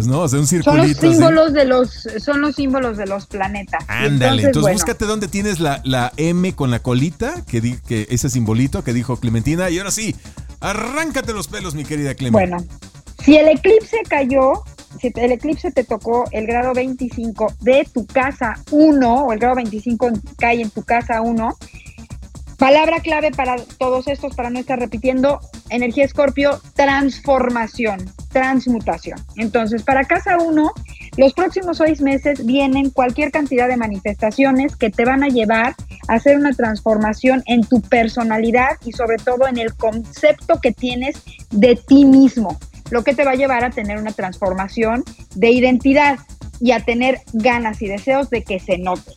¿no? 0.07 0.21
O 0.21 0.29
sea, 0.29 0.41
un 0.41 0.47
Son 0.47 0.59
los 0.59 0.65
circulito. 0.89 0.99
así. 0.99 1.09
símbolos 1.15 1.53
de 1.55 1.65
los, 1.65 1.91
son 2.23 2.41
los 2.43 2.55
símbolos 2.57 2.97
de 2.99 3.07
los 3.07 3.27
planetas. 3.27 3.83
Ándale, 3.89 4.43
entonces, 4.43 4.61
bueno, 4.63 4.75
búscate 4.75 5.05
dónde 5.07 5.29
tienes 5.29 5.59
la, 5.61 5.81
la 5.85 6.13
M 6.19 6.55
con 6.55 6.71
la 6.71 6.81
colita, 6.81 7.43
que, 7.47 7.61
di- 7.63 7.79
que 7.87 8.07
ese 8.11 8.29
simbolito 8.29 8.85
que 8.85 8.93
dijo 8.93 9.17
Clementina. 9.19 9.71
Y 9.71 9.79
ahora 9.79 9.91
sí, 9.91 10.15
arráncate 10.61 11.33
los 11.33 11.49
pelos, 11.49 11.75
mi 11.75 11.85
querida 11.85 12.15
Clementina. 12.15 12.59
Bueno, 12.59 12.75
si 13.25 13.37
el 13.37 13.49
eclipse 13.49 13.99
cayó, 14.09 14.65
si 15.01 15.11
el 15.15 15.33
eclipse 15.33 15.71
te 15.71 15.85
tocó 15.85 16.25
el 16.33 16.47
grado 16.47 16.75
25 16.75 17.55
de 17.61 17.89
tu 17.95 18.05
casa 18.07 18.55
1, 18.71 19.15
o 19.15 19.33
el 19.33 19.39
grado 19.39 19.55
25 19.57 20.11
cae 20.39 20.61
en 20.61 20.71
tu 20.71 20.83
casa 20.83 21.21
1, 21.23 21.57
palabra 22.59 23.01
clave 23.01 23.31
para 23.31 23.57
todos 23.79 24.09
estos, 24.09 24.35
para 24.35 24.51
no 24.51 24.59
estar 24.59 24.79
repitiendo, 24.79 25.41
energía 25.75 26.05
escorpio, 26.05 26.61
transformación, 26.75 27.99
transmutación. 28.31 29.19
Entonces, 29.37 29.83
para 29.83 30.05
casa 30.05 30.39
1, 30.39 30.73
los 31.17 31.33
próximos 31.33 31.79
seis 31.79 32.01
meses 32.01 32.45
vienen 32.45 32.91
cualquier 32.91 33.31
cantidad 33.31 33.69
de 33.69 33.77
manifestaciones 33.77 34.77
que 34.77 34.91
te 34.91 35.05
van 35.05 35.23
a 35.23 35.29
llevar 35.29 35.75
a 36.09 36.15
hacer 36.15 36.37
una 36.37 36.53
transformación 36.53 37.43
en 37.47 37.63
tu 37.63 37.81
personalidad 37.81 38.71
y 38.85 38.93
sobre 38.93 39.17
todo 39.17 39.47
en 39.47 39.59
el 39.59 39.75
concepto 39.75 40.61
que 40.61 40.73
tienes 40.73 41.23
de 41.51 41.77
ti 41.77 42.05
mismo, 42.05 42.59
lo 42.91 43.05
que 43.05 43.15
te 43.15 43.25
va 43.25 43.33
a 43.33 43.37
llevar 43.37 43.65
a 43.65 43.71
tener 43.71 43.99
una 43.99 44.13
transformación 44.13 45.05
de 45.35 45.51
identidad 45.51 46.19
y 46.61 46.73
a 46.73 46.81
tener 46.81 47.21
ganas 47.33 47.83
y 47.83 47.89
deseos 47.89 48.31
de 48.31 48.43
que 48.43 48.59
se 48.59 48.79
note. 48.79 49.13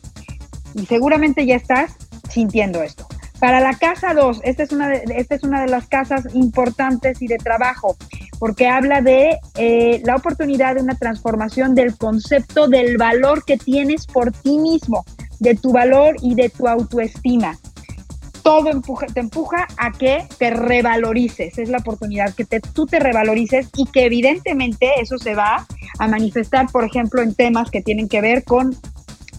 Y 0.74 0.86
seguramente 0.86 1.46
ya 1.46 1.56
estás 1.56 1.96
sintiendo 2.28 2.82
esto. 2.82 3.06
Para 3.40 3.60
la 3.60 3.74
casa 3.74 4.14
2, 4.14 4.40
esta 4.42 4.64
es 4.64 4.72
una 4.72 4.88
de, 4.88 5.04
esta 5.16 5.36
es 5.36 5.44
una 5.44 5.60
de 5.60 5.68
las 5.68 5.86
casas 5.86 6.26
importantes 6.34 7.22
y 7.22 7.28
de 7.28 7.36
trabajo, 7.36 7.96
porque 8.40 8.66
habla 8.66 9.00
de 9.00 9.38
eh, 9.56 10.02
la 10.04 10.16
oportunidad 10.16 10.74
de 10.74 10.82
una 10.82 10.96
transformación 10.96 11.76
del 11.76 11.96
concepto 11.96 12.66
del 12.66 12.96
valor 12.96 13.44
que 13.44 13.56
tienes 13.56 14.06
por 14.06 14.32
ti 14.32 14.58
mismo, 14.58 15.04
de 15.38 15.54
tu 15.54 15.72
valor 15.72 16.16
y 16.20 16.34
de 16.34 16.48
tu 16.48 16.66
autoestima. 16.66 17.56
Todo 18.42 18.70
empuja, 18.70 19.06
te 19.06 19.20
empuja 19.20 19.68
a 19.76 19.92
que 19.92 20.24
te 20.38 20.50
revalorices, 20.50 21.58
es 21.58 21.68
la 21.68 21.78
oportunidad 21.78 22.34
que 22.34 22.44
te, 22.44 22.60
tú 22.60 22.86
te 22.86 22.98
revalorices 22.98 23.68
y 23.76 23.86
que 23.86 24.06
evidentemente 24.06 25.00
eso 25.00 25.16
se 25.18 25.36
va 25.36 25.64
a 25.98 26.08
manifestar, 26.08 26.66
por 26.72 26.84
ejemplo, 26.84 27.22
en 27.22 27.34
temas 27.34 27.70
que 27.70 27.82
tienen 27.82 28.08
que 28.08 28.20
ver 28.20 28.42
con 28.42 28.74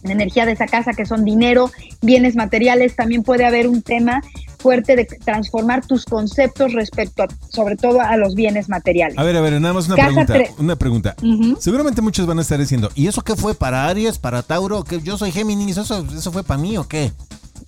energía 0.04 0.46
de 0.46 0.54
esa 0.54 0.66
casa, 0.66 0.94
que 0.94 1.06
son 1.06 1.24
dinero, 1.26 1.72
bienes 2.02 2.36
materiales, 2.36 2.96
también 2.96 3.24
puede 3.24 3.46
haber 3.46 3.68
un 3.68 3.82
tema 3.82 4.22
fuerte 4.60 4.96
de 4.96 5.06
transformar 5.06 5.86
tus 5.86 6.06
conceptos 6.06 6.74
respecto 6.74 7.24
a, 7.24 7.28
sobre 7.50 7.76
todo 7.76 8.02
a 8.02 8.18
los 8.18 8.36
bienes 8.36 8.70
materiales. 8.70 9.18
A 9.18 9.24
ver, 9.24 9.38
a 9.38 9.42
ver, 9.42 9.60
nada 9.60 9.74
más 9.74 9.88
una 9.88 9.96
Casa 9.96 10.26
pregunta. 10.26 10.54
Una 10.58 10.76
pregunta. 10.76 11.16
Seguramente 11.60 12.02
muchos 12.02 12.26
van 12.26 12.40
a 12.40 12.42
estar 12.42 12.60
diciendo, 12.60 12.90
¿y 12.96 13.08
eso 13.08 13.22
qué 13.22 13.36
fue 13.36 13.56
para 13.56 13.88
Aries, 13.88 14.18
para 14.18 14.44
Tauro? 14.44 14.84
que 14.84 15.02
Yo 15.02 15.18
soy 15.18 15.32
Géminis, 15.32 15.78
¿eso, 15.78 16.06
¿eso 16.16 16.32
fue 16.32 16.44
para 16.44 16.60
mí 16.60 16.78
o 16.78 16.88
qué? 16.88 17.12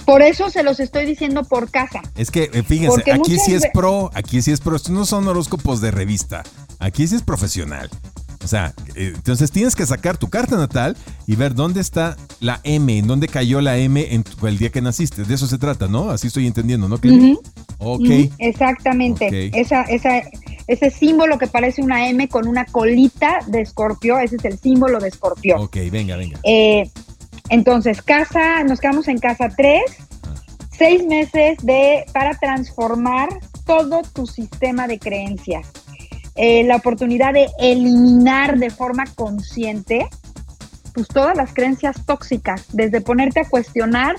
Por 0.05 0.21
eso 0.21 0.49
se 0.49 0.63
los 0.63 0.79
estoy 0.79 1.05
diciendo 1.05 1.43
por 1.43 1.69
casa. 1.69 2.01
Es 2.15 2.31
que, 2.31 2.49
eh, 2.53 2.63
fíjense, 2.63 2.95
Porque 2.95 3.11
aquí 3.11 3.31
muchas 3.31 3.45
sí 3.45 3.53
es 3.53 3.63
pro, 3.73 4.09
aquí 4.13 4.41
sí 4.41 4.51
es 4.51 4.59
pro. 4.59 4.75
Estos 4.75 4.91
no 4.91 5.05
son 5.05 5.27
horóscopos 5.27 5.81
de 5.81 5.91
revista. 5.91 6.43
Aquí 6.79 7.07
sí 7.07 7.15
es 7.15 7.21
profesional. 7.21 7.89
O 8.43 8.47
sea, 8.47 8.73
eh, 8.95 9.11
entonces 9.15 9.51
tienes 9.51 9.75
que 9.75 9.85
sacar 9.85 10.17
tu 10.17 10.29
carta 10.29 10.57
natal 10.57 10.97
y 11.27 11.35
ver 11.35 11.53
dónde 11.53 11.79
está 11.79 12.17
la 12.39 12.59
M, 12.63 12.97
en 12.97 13.05
dónde 13.07 13.27
cayó 13.27 13.61
la 13.61 13.77
M 13.77 14.13
en 14.13 14.23
tu- 14.23 14.47
el 14.47 14.57
día 14.57 14.69
que 14.71 14.81
naciste. 14.81 15.23
De 15.23 15.35
eso 15.35 15.45
se 15.47 15.57
trata, 15.59 15.87
¿no? 15.87 16.09
Así 16.09 16.27
estoy 16.27 16.47
entendiendo, 16.47 16.89
¿no? 16.89 16.95
Ujú. 16.95 17.41
Ok. 17.77 18.31
Exactamente. 18.39 19.51
Esa, 19.53 19.83
esa, 19.83 20.21
ese 20.67 20.89
símbolo 20.89 21.37
que 21.37 21.47
parece 21.47 21.81
una 21.81 22.07
M 22.09 22.27
con 22.29 22.47
una 22.47 22.65
colita 22.65 23.39
de 23.47 23.61
escorpio, 23.61 24.17
ese 24.19 24.37
es 24.37 24.45
el 24.45 24.57
símbolo 24.59 24.99
de 24.99 25.09
escorpio. 25.09 25.57
Ok, 25.61 25.77
venga, 25.91 26.15
venga. 26.15 26.39
Eh, 26.43 26.89
entonces, 27.49 28.01
casa, 28.01 28.63
nos 28.63 28.79
quedamos 28.79 29.07
en 29.07 29.17
casa 29.19 29.49
3, 29.55 29.81
seis 30.77 31.05
meses 31.05 31.57
de, 31.63 32.05
para 32.13 32.31
transformar 32.39 33.29
todo 33.65 34.01
tu 34.13 34.25
sistema 34.25 34.87
de 34.87 34.97
creencias. 34.99 35.67
Eh, 36.35 36.63
la 36.63 36.77
oportunidad 36.77 37.33
de 37.33 37.49
eliminar 37.59 38.57
de 38.57 38.69
forma 38.69 39.05
consciente 39.15 40.07
pues 40.93 41.07
todas 41.07 41.37
las 41.37 41.53
creencias 41.53 42.05
tóxicas, 42.05 42.65
desde 42.73 43.01
ponerte 43.01 43.41
a 43.41 43.49
cuestionar 43.49 44.15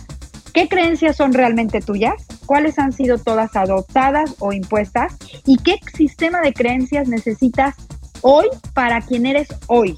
qué 0.53 0.69
creencias 0.69 1.17
son 1.17 1.33
realmente 1.33 1.81
tuyas, 1.81 2.15
cuáles 2.47 2.79
han 2.79 2.93
sido 2.93 3.19
todas 3.19 3.57
adoptadas 3.57 4.35
o 4.39 4.53
impuestas 4.53 5.17
y 5.45 5.57
qué 5.59 5.79
sistema 5.95 6.41
de 6.41 6.53
creencias 6.53 7.09
necesitas 7.09 7.75
hoy 8.23 8.47
para 8.75 9.01
quien 9.01 9.27
eres 9.27 9.49
hoy. 9.67 9.97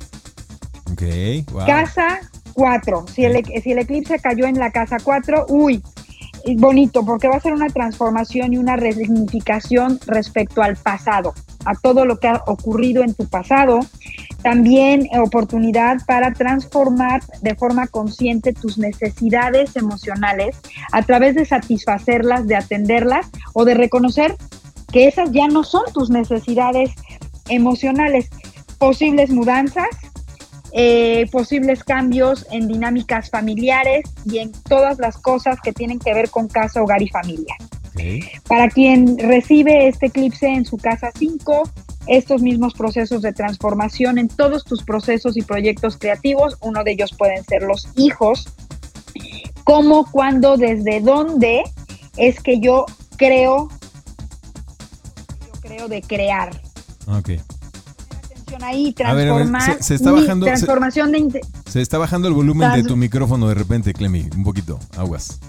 Ok, 0.93 1.53
wow. 1.53 1.67
Casa 1.67 2.21
4. 2.55 3.07
Si 3.09 3.25
el, 3.25 3.45
si 3.63 3.73
el 3.73 3.79
eclipse 3.79 4.19
cayó 4.19 4.47
en 4.47 4.59
la 4.59 4.71
casa 4.71 4.97
4, 5.03 5.47
uy, 5.49 5.83
bonito, 6.57 7.05
porque 7.05 7.29
va 7.29 7.37
a 7.37 7.41
ser 7.41 7.53
una 7.53 7.69
transformación 7.69 8.53
y 8.53 8.59
una 8.59 8.77
resignificación 8.77 9.99
respecto 10.07 10.63
al 10.63 10.77
pasado, 10.77 11.35
a 11.65 11.75
todo 11.75 12.05
lo 12.05 12.19
que 12.19 12.29
ha 12.29 12.43
ocurrido 12.47 13.03
en 13.03 13.15
tu 13.15 13.27
pasado. 13.27 13.81
También 14.43 15.09
oportunidad 15.19 15.99
para 16.07 16.33
transformar 16.33 17.23
de 17.41 17.55
forma 17.55 17.87
consciente 17.87 18.53
tus 18.53 18.79
necesidades 18.79 19.77
emocionales 19.77 20.57
a 20.93 21.03
través 21.03 21.35
de 21.35 21.45
satisfacerlas, 21.45 22.47
de 22.47 22.57
atenderlas 22.57 23.31
o 23.53 23.65
de 23.65 23.75
reconocer 23.75 24.37
que 24.93 25.09
esas 25.09 25.33
ya 25.33 25.49
no 25.49 25.65
son 25.65 25.85
tus 25.93 26.11
necesidades 26.11 26.93
emocionales. 27.49 28.29
Posibles 28.79 29.31
mudanzas, 29.31 29.89
eh, 30.73 31.27
posibles 31.31 31.85
cambios 31.85 32.47
en 32.51 32.69
dinámicas 32.69 33.31
familiares 33.31 34.05
y 34.25 34.39
en 34.39 34.53
todas 34.53 34.99
las 34.99 35.17
cosas 35.19 35.59
que 35.63 35.73
tienen 35.73 35.99
que 35.99 36.13
ver 36.13 36.31
con 36.31 36.49
casa, 36.49 36.83
hogar 36.83 37.01
y 37.01 37.09
familia. 37.09 37.55
Para 38.49 38.69
quien 38.69 39.19
recibe 39.19 39.89
este 39.89 40.07
eclipse 40.07 40.47
en 40.47 40.65
su 40.65 40.77
casa 40.77 41.11
5, 41.17 41.63
estos 42.07 42.43
mismos 42.43 42.75
procesos 42.75 43.23
de 43.23 43.33
transformación 43.33 44.19
en 44.19 44.29
todos 44.29 44.65
tus 44.65 44.83
procesos 44.83 45.37
y 45.37 45.43
proyectos 45.43 45.97
creativos, 45.97 46.57
uno 46.61 46.83
de 46.85 46.93
ellos 46.93 47.15
pueden 47.17 47.45
ser 47.45 47.63
los 47.63 47.89
hijos, 47.97 48.49
cómo, 49.65 50.11
cuándo, 50.11 50.57
desde 50.57 51.01
dónde 51.01 51.63
es 52.17 52.41
que 52.41 52.61
yo 52.61 52.85
creo, 53.17 53.69
yo 55.41 55.61
creo 55.61 55.89
de 55.89 56.03
crear. 56.03 56.51
Ok 57.07 57.31
ahí, 58.63 58.93
transformar. 58.93 59.83
se, 59.83 59.95
está 59.95 60.13
bajando. 60.13 60.47
Transformación 60.47 61.13
de. 61.13 61.41
Se 61.67 61.81
está 61.81 61.99
bajando 61.99 62.29
el 62.29 62.35
volumen 62.35 62.73
de 62.73 62.85
tu 62.85 62.97
micrófono 62.97 63.49
de 63.49 63.55
repente, 63.55 63.93
Clemi. 63.93 64.29
Un 64.37 64.45
poquito. 64.45 64.79
Aguas. 64.97 65.41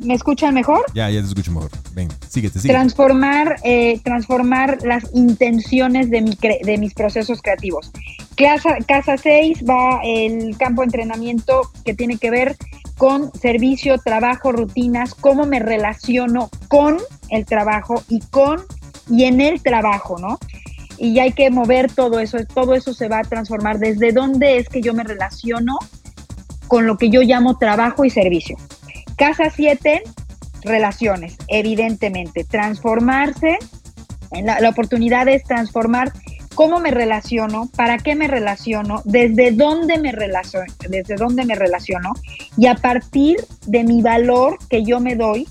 ¿Me 0.00 0.14
escuchan 0.14 0.54
mejor? 0.54 0.84
Ya, 0.94 1.08
ya 1.10 1.20
te 1.20 1.26
escucho 1.26 1.52
mejor. 1.52 1.70
Ven, 1.94 2.08
síguete, 2.28 2.58
síguete. 2.58 2.68
Transformar, 2.68 3.56
eh, 3.62 4.00
transformar 4.02 4.78
las 4.82 5.04
intenciones 5.14 6.10
de, 6.10 6.22
mi 6.22 6.36
de 6.62 6.78
mis 6.78 6.94
procesos 6.94 7.40
creativos. 7.42 7.90
Casa, 8.36 8.76
casa 8.86 9.16
6 9.16 9.64
va 9.68 10.00
el 10.02 10.56
campo 10.56 10.82
de 10.82 10.86
entrenamiento 10.86 11.70
que 11.84 11.94
tiene 11.94 12.16
que 12.18 12.30
ver 12.30 12.56
con 12.96 13.32
servicio, 13.32 13.98
trabajo, 13.98 14.52
rutinas, 14.52 15.14
cómo 15.14 15.46
me 15.46 15.58
relaciono 15.58 16.50
con 16.68 16.98
el 17.28 17.46
trabajo 17.46 18.02
y 18.08 18.20
con 18.20 18.60
y 19.08 19.24
en 19.24 19.40
el 19.40 19.62
trabajo, 19.62 20.18
¿no? 20.18 20.38
y 21.00 21.18
hay 21.18 21.32
que 21.32 21.50
mover 21.50 21.90
todo 21.90 22.20
eso, 22.20 22.36
todo 22.54 22.74
eso 22.74 22.92
se 22.92 23.08
va 23.08 23.20
a 23.20 23.24
transformar. 23.24 23.78
¿Desde 23.78 24.12
dónde 24.12 24.58
es 24.58 24.68
que 24.68 24.82
yo 24.82 24.92
me 24.92 25.02
relaciono 25.02 25.78
con 26.68 26.86
lo 26.86 26.98
que 26.98 27.08
yo 27.08 27.22
llamo 27.22 27.56
trabajo 27.56 28.04
y 28.04 28.10
servicio? 28.10 28.58
Casa 29.20 29.50
7, 29.54 30.02
relaciones, 30.62 31.36
evidentemente. 31.48 32.42
Transformarse, 32.44 33.58
la, 34.42 34.60
la 34.60 34.70
oportunidad 34.70 35.28
es 35.28 35.44
transformar 35.44 36.10
cómo 36.54 36.80
me 36.80 36.90
relaciono, 36.90 37.68
para 37.76 37.98
qué 37.98 38.14
me 38.14 38.28
relaciono, 38.28 39.02
desde 39.04 39.50
dónde 39.50 39.98
me 39.98 40.12
relaciono, 40.12 40.72
desde 40.88 41.16
dónde 41.16 41.44
me 41.44 41.54
relaciono 41.54 42.14
y 42.56 42.66
a 42.66 42.76
partir 42.76 43.36
de 43.66 43.84
mi 43.84 44.00
valor 44.00 44.56
que 44.70 44.84
yo 44.84 45.00
me 45.00 45.16
doy 45.16 45.46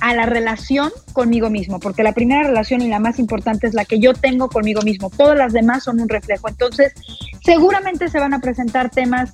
a 0.00 0.14
la 0.14 0.26
relación 0.26 0.90
conmigo 1.12 1.50
mismo, 1.50 1.80
porque 1.80 2.04
la 2.04 2.12
primera 2.12 2.44
relación 2.44 2.82
y 2.82 2.86
la 2.86 3.00
más 3.00 3.18
importante 3.18 3.66
es 3.66 3.74
la 3.74 3.84
que 3.84 3.98
yo 3.98 4.14
tengo 4.14 4.48
conmigo 4.48 4.82
mismo. 4.82 5.10
Todas 5.10 5.36
las 5.36 5.52
demás 5.52 5.82
son 5.82 6.00
un 6.00 6.08
reflejo. 6.08 6.48
Entonces, 6.48 6.92
seguramente 7.42 8.08
se 8.08 8.20
van 8.20 8.34
a 8.34 8.40
presentar 8.40 8.90
temas, 8.90 9.32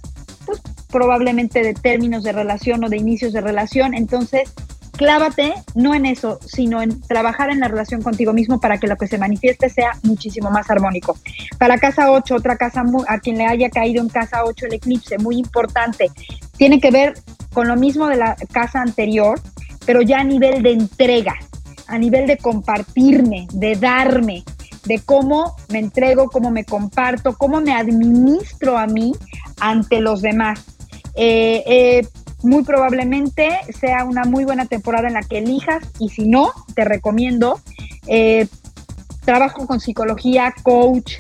probablemente 0.95 1.61
de 1.65 1.75
términos 1.75 2.23
de 2.23 2.31
relación 2.31 2.85
o 2.85 2.89
de 2.89 2.97
inicios 2.97 3.33
de 3.33 3.41
relación. 3.41 3.95
Entonces, 3.95 4.55
clávate 4.93 5.53
no 5.75 5.93
en 5.93 6.07
eso, 6.07 6.39
sino 6.47 6.83
en 6.83 7.01
trabajar 7.01 7.51
en 7.51 7.59
la 7.59 7.67
relación 7.67 8.01
contigo 8.01 8.33
mismo 8.33 8.61
para 8.61 8.79
que 8.79 8.87
lo 8.87 8.97
que 8.97 9.09
se 9.09 9.19
manifieste 9.19 9.69
sea 9.69 9.99
muchísimo 10.05 10.53
más 10.53 10.71
armónico. 10.71 11.19
Para 11.59 11.79
casa 11.79 12.13
8, 12.13 12.37
otra 12.37 12.57
casa, 12.57 12.85
a 13.09 13.19
quien 13.19 13.39
le 13.39 13.47
haya 13.47 13.71
caído 13.71 14.01
en 14.01 14.09
casa 14.09 14.45
8 14.45 14.67
el 14.67 14.75
eclipse, 14.75 15.19
muy 15.19 15.37
importante, 15.37 16.13
tiene 16.57 16.79
que 16.79 16.93
ver 16.93 17.15
con 17.53 17.67
lo 17.67 17.75
mismo 17.75 18.07
de 18.07 18.17
la 18.17 18.37
casa 18.53 18.81
anterior, 18.81 19.41
pero 19.85 20.01
ya 20.01 20.21
a 20.21 20.25
nivel 20.25 20.63
de 20.63 20.75
entrega, 20.75 21.35
a 21.89 21.99
nivel 21.99 22.29
de 22.29 22.37
compartirme, 22.37 23.49
de 23.53 23.75
darme, 23.75 24.45
de 24.85 25.01
cómo 25.01 25.57
me 25.71 25.81
entrego, 25.81 26.31
cómo 26.31 26.53
me 26.53 26.65
comparto, 26.65 27.37
cómo 27.37 27.61
me 27.61 27.75
administro 27.75 28.79
a 28.79 28.87
mí 28.87 29.13
ante 29.59 30.01
los 30.01 30.23
demás. 30.23 30.74
Eh, 31.17 31.63
eh, 31.67 32.09
muy 32.43 32.63
probablemente 32.65 33.61
sea 33.79 34.05
una 34.05 34.25
muy 34.25 34.45
buena 34.45 34.67
temporada 34.67 35.09
en 35.09 35.15
la 35.15 35.23
que 35.23 35.39
elijas 35.39 35.83
y 35.99 36.11
si 36.11 36.29
no, 36.29 36.53
te 36.75 36.85
recomiendo 36.85 37.61
eh, 38.07 38.47
trabajo 39.25 39.67
con 39.67 39.81
psicología, 39.81 40.53
coach, 40.63 41.15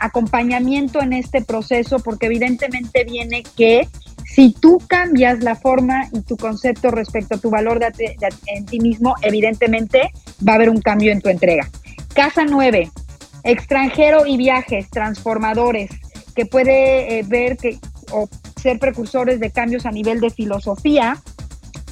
acompañamiento 0.00 1.00
en 1.00 1.12
este 1.12 1.42
proceso, 1.42 2.00
porque 2.00 2.26
evidentemente 2.26 3.04
viene 3.04 3.44
que 3.56 3.88
si 4.24 4.52
tú 4.52 4.78
cambias 4.88 5.44
la 5.44 5.54
forma 5.54 6.08
y 6.12 6.22
tu 6.22 6.36
concepto 6.36 6.90
respecto 6.90 7.36
a 7.36 7.38
tu 7.38 7.50
valor 7.50 7.78
de, 7.78 8.16
en 8.46 8.66
ti 8.66 8.80
mismo, 8.80 9.14
evidentemente 9.22 10.10
va 10.46 10.52
a 10.52 10.56
haber 10.56 10.70
un 10.70 10.80
cambio 10.80 11.12
en 11.12 11.20
tu 11.20 11.28
entrega. 11.28 11.70
Casa 12.12 12.44
9, 12.44 12.90
extranjero 13.44 14.26
y 14.26 14.36
viajes 14.36 14.90
transformadores, 14.90 15.90
que 16.34 16.46
puede 16.46 17.22
ver 17.22 17.56
que, 17.56 17.78
ser 18.66 18.80
precursores 18.80 19.38
de 19.38 19.52
cambios 19.52 19.86
a 19.86 19.92
nivel 19.92 20.18
de 20.20 20.28
filosofía, 20.28 21.22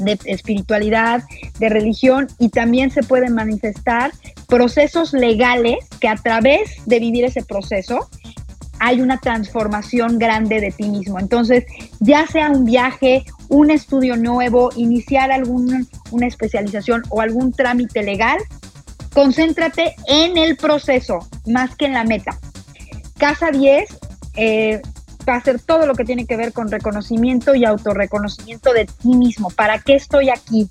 de 0.00 0.18
espiritualidad, 0.24 1.22
de 1.60 1.68
religión 1.68 2.26
y 2.40 2.48
también 2.48 2.90
se 2.90 3.04
pueden 3.04 3.32
manifestar 3.32 4.10
procesos 4.48 5.12
legales 5.12 5.76
que 6.00 6.08
a 6.08 6.16
través 6.16 6.84
de 6.86 6.98
vivir 6.98 7.24
ese 7.26 7.44
proceso 7.44 8.08
hay 8.80 9.00
una 9.00 9.18
transformación 9.18 10.18
grande 10.18 10.60
de 10.60 10.72
ti 10.72 10.88
mismo. 10.88 11.20
Entonces, 11.20 11.64
ya 12.00 12.26
sea 12.26 12.50
un 12.50 12.64
viaje, 12.64 13.24
un 13.48 13.70
estudio 13.70 14.16
nuevo, 14.16 14.70
iniciar 14.74 15.30
alguna 15.30 15.82
una 16.10 16.26
especialización 16.26 17.02
o 17.08 17.20
algún 17.20 17.52
trámite 17.52 18.02
legal, 18.02 18.38
concéntrate 19.12 19.94
en 20.08 20.36
el 20.38 20.56
proceso 20.56 21.20
más 21.46 21.76
que 21.76 21.86
en 21.86 21.92
la 21.92 22.02
meta. 22.02 22.36
Casa 23.16 23.52
10 23.52 23.96
eh, 24.36 24.82
va 25.28 25.36
a 25.36 25.42
ser 25.42 25.60
todo 25.60 25.86
lo 25.86 25.94
que 25.94 26.04
tiene 26.04 26.26
que 26.26 26.36
ver 26.36 26.52
con 26.52 26.70
reconocimiento 26.70 27.54
y 27.54 27.64
autorreconocimiento 27.64 28.72
de 28.72 28.86
ti 28.86 29.16
mismo. 29.16 29.50
¿Para 29.50 29.78
qué 29.78 29.94
estoy 29.94 30.30
aquí? 30.30 30.68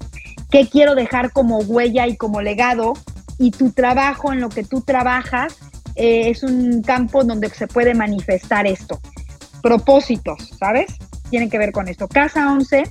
¿Qué 0.51 0.67
quiero 0.69 0.95
dejar 0.95 1.31
como 1.31 1.59
huella 1.59 2.07
y 2.07 2.15
como 2.15 2.41
legado? 2.41 2.93
Y 3.39 3.51
tu 3.51 3.71
trabajo 3.71 4.31
en 4.31 4.39
lo 4.39 4.49
que 4.49 4.63
tú 4.63 4.81
trabajas 4.81 5.57
eh, 5.95 6.29
es 6.29 6.43
un 6.43 6.81
campo 6.81 7.23
donde 7.23 7.49
se 7.49 7.67
puede 7.67 7.93
manifestar 7.93 8.67
esto. 8.67 8.99
Propósitos, 9.61 10.51
¿sabes? 10.59 10.93
Tienen 11.29 11.49
que 11.49 11.57
ver 11.57 11.71
con 11.71 11.87
esto. 11.87 12.07
Casa 12.07 12.51
11, 12.51 12.83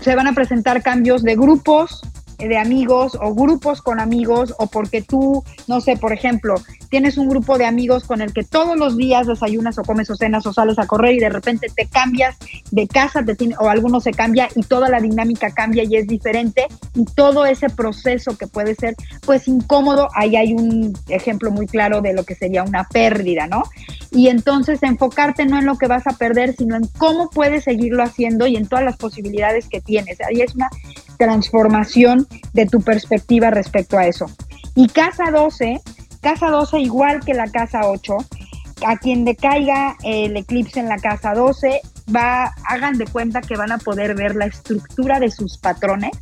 se 0.00 0.14
van 0.14 0.26
a 0.26 0.32
presentar 0.32 0.82
cambios 0.82 1.22
de 1.22 1.34
grupos, 1.34 2.00
de 2.38 2.58
amigos 2.58 3.16
o 3.20 3.34
grupos 3.34 3.80
con 3.80 4.00
amigos 4.00 4.54
o 4.58 4.66
porque 4.66 5.02
tú, 5.02 5.44
no 5.66 5.80
sé, 5.80 5.96
por 5.96 6.12
ejemplo, 6.12 6.54
tienes 6.94 7.18
un 7.18 7.28
grupo 7.28 7.58
de 7.58 7.66
amigos 7.66 8.04
con 8.04 8.20
el 8.20 8.32
que 8.32 8.44
todos 8.44 8.76
los 8.76 8.96
días 8.96 9.26
desayunas 9.26 9.76
o 9.78 9.82
comes 9.82 10.08
o 10.10 10.14
cenas 10.14 10.46
o 10.46 10.52
sales 10.52 10.78
a 10.78 10.86
correr 10.86 11.16
y 11.16 11.18
de 11.18 11.28
repente 11.28 11.66
te 11.74 11.86
cambias 11.86 12.36
de 12.70 12.86
casa 12.86 13.24
te 13.24 13.34
tiene, 13.34 13.56
o 13.58 13.68
alguno 13.68 13.98
se 13.98 14.12
cambia 14.12 14.48
y 14.54 14.62
toda 14.62 14.88
la 14.88 15.00
dinámica 15.00 15.50
cambia 15.50 15.82
y 15.82 15.96
es 15.96 16.06
diferente 16.06 16.68
y 16.94 17.04
todo 17.04 17.46
ese 17.46 17.68
proceso 17.68 18.38
que 18.38 18.46
puede 18.46 18.76
ser 18.76 18.94
pues 19.26 19.48
incómodo, 19.48 20.06
ahí 20.14 20.36
hay 20.36 20.52
un 20.52 20.96
ejemplo 21.08 21.50
muy 21.50 21.66
claro 21.66 22.00
de 22.00 22.12
lo 22.12 22.22
que 22.22 22.36
sería 22.36 22.62
una 22.62 22.84
pérdida, 22.84 23.48
¿no? 23.48 23.64
Y 24.12 24.28
entonces 24.28 24.80
enfocarte 24.84 25.46
no 25.46 25.58
en 25.58 25.66
lo 25.66 25.76
que 25.76 25.88
vas 25.88 26.06
a 26.06 26.12
perder, 26.12 26.54
sino 26.54 26.76
en 26.76 26.86
cómo 26.96 27.28
puedes 27.28 27.64
seguirlo 27.64 28.04
haciendo 28.04 28.46
y 28.46 28.54
en 28.54 28.68
todas 28.68 28.84
las 28.84 28.98
posibilidades 28.98 29.68
que 29.68 29.80
tienes. 29.80 30.20
Ahí 30.20 30.42
es 30.42 30.54
una 30.54 30.68
transformación 31.18 32.28
de 32.52 32.66
tu 32.66 32.80
perspectiva 32.82 33.50
respecto 33.50 33.98
a 33.98 34.06
eso. 34.06 34.26
Y 34.76 34.86
casa 34.88 35.32
12 35.32 35.80
Casa 36.24 36.48
12 36.48 36.80
igual 36.80 37.20
que 37.20 37.34
la 37.34 37.48
casa 37.48 37.82
8. 37.84 38.16
A 38.86 38.96
quien 38.96 39.26
le 39.26 39.36
caiga 39.36 39.94
el 40.02 40.34
eclipse 40.38 40.80
en 40.80 40.88
la 40.88 40.96
casa 40.96 41.34
12, 41.34 41.82
va, 42.14 42.54
hagan 42.66 42.96
de 42.96 43.04
cuenta 43.04 43.42
que 43.42 43.58
van 43.58 43.72
a 43.72 43.78
poder 43.78 44.14
ver 44.14 44.34
la 44.34 44.46
estructura 44.46 45.20
de 45.20 45.30
sus 45.30 45.58
patrones 45.58 46.12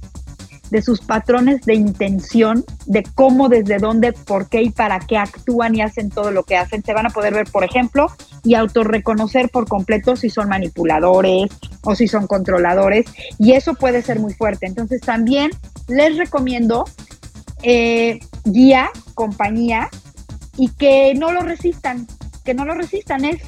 de 0.71 0.81
sus 0.81 1.03
patrones 1.03 1.61
de 1.67 1.75
intención, 1.75 2.65
de 2.87 3.03
cómo, 3.15 3.51
desde 3.51 3.77
dónde, 3.77 4.15
por 4.15 4.49
qué 4.49 4.63
y 4.63 4.71
para 4.71 5.01
qué 5.01 5.19
actúan 5.19 5.75
y 5.75 5.83
hacen 5.83 6.09
todo 6.09 6.31
lo 6.31 6.45
que 6.45 6.57
hacen. 6.57 6.83
Se 6.83 6.95
van 6.95 7.05
a 7.05 7.11
poder 7.11 7.35
ver, 7.35 7.47
por 7.53 7.63
ejemplo, 7.63 8.07
y 8.43 8.55
autorreconocer 8.55 9.51
por 9.51 9.69
completo 9.69 10.17
si 10.17 10.31
son 10.31 10.49
manipuladores 10.49 11.51
o 11.83 11.95
si 11.95 12.09
son 12.09 12.27
controladores. 12.27 13.05
Y 13.39 13.53
eso 13.53 13.75
puede 13.75 14.01
ser 14.01 14.19
muy 14.19 14.33
fuerte. 14.33 14.67
Entonces 14.67 15.03
también 15.03 15.51
les 15.89 16.17
recomiendo 16.17 16.87
eh, 17.63 18.19
guía, 18.45 18.91
compañía 19.15 19.89
y 20.57 20.69
que 20.69 21.15
no 21.15 21.33
lo 21.33 21.41
resistan, 21.43 22.07
que 22.45 22.55
no 22.55 22.65
lo 22.65 22.75
resistan. 22.75 23.25
Es, 23.25 23.43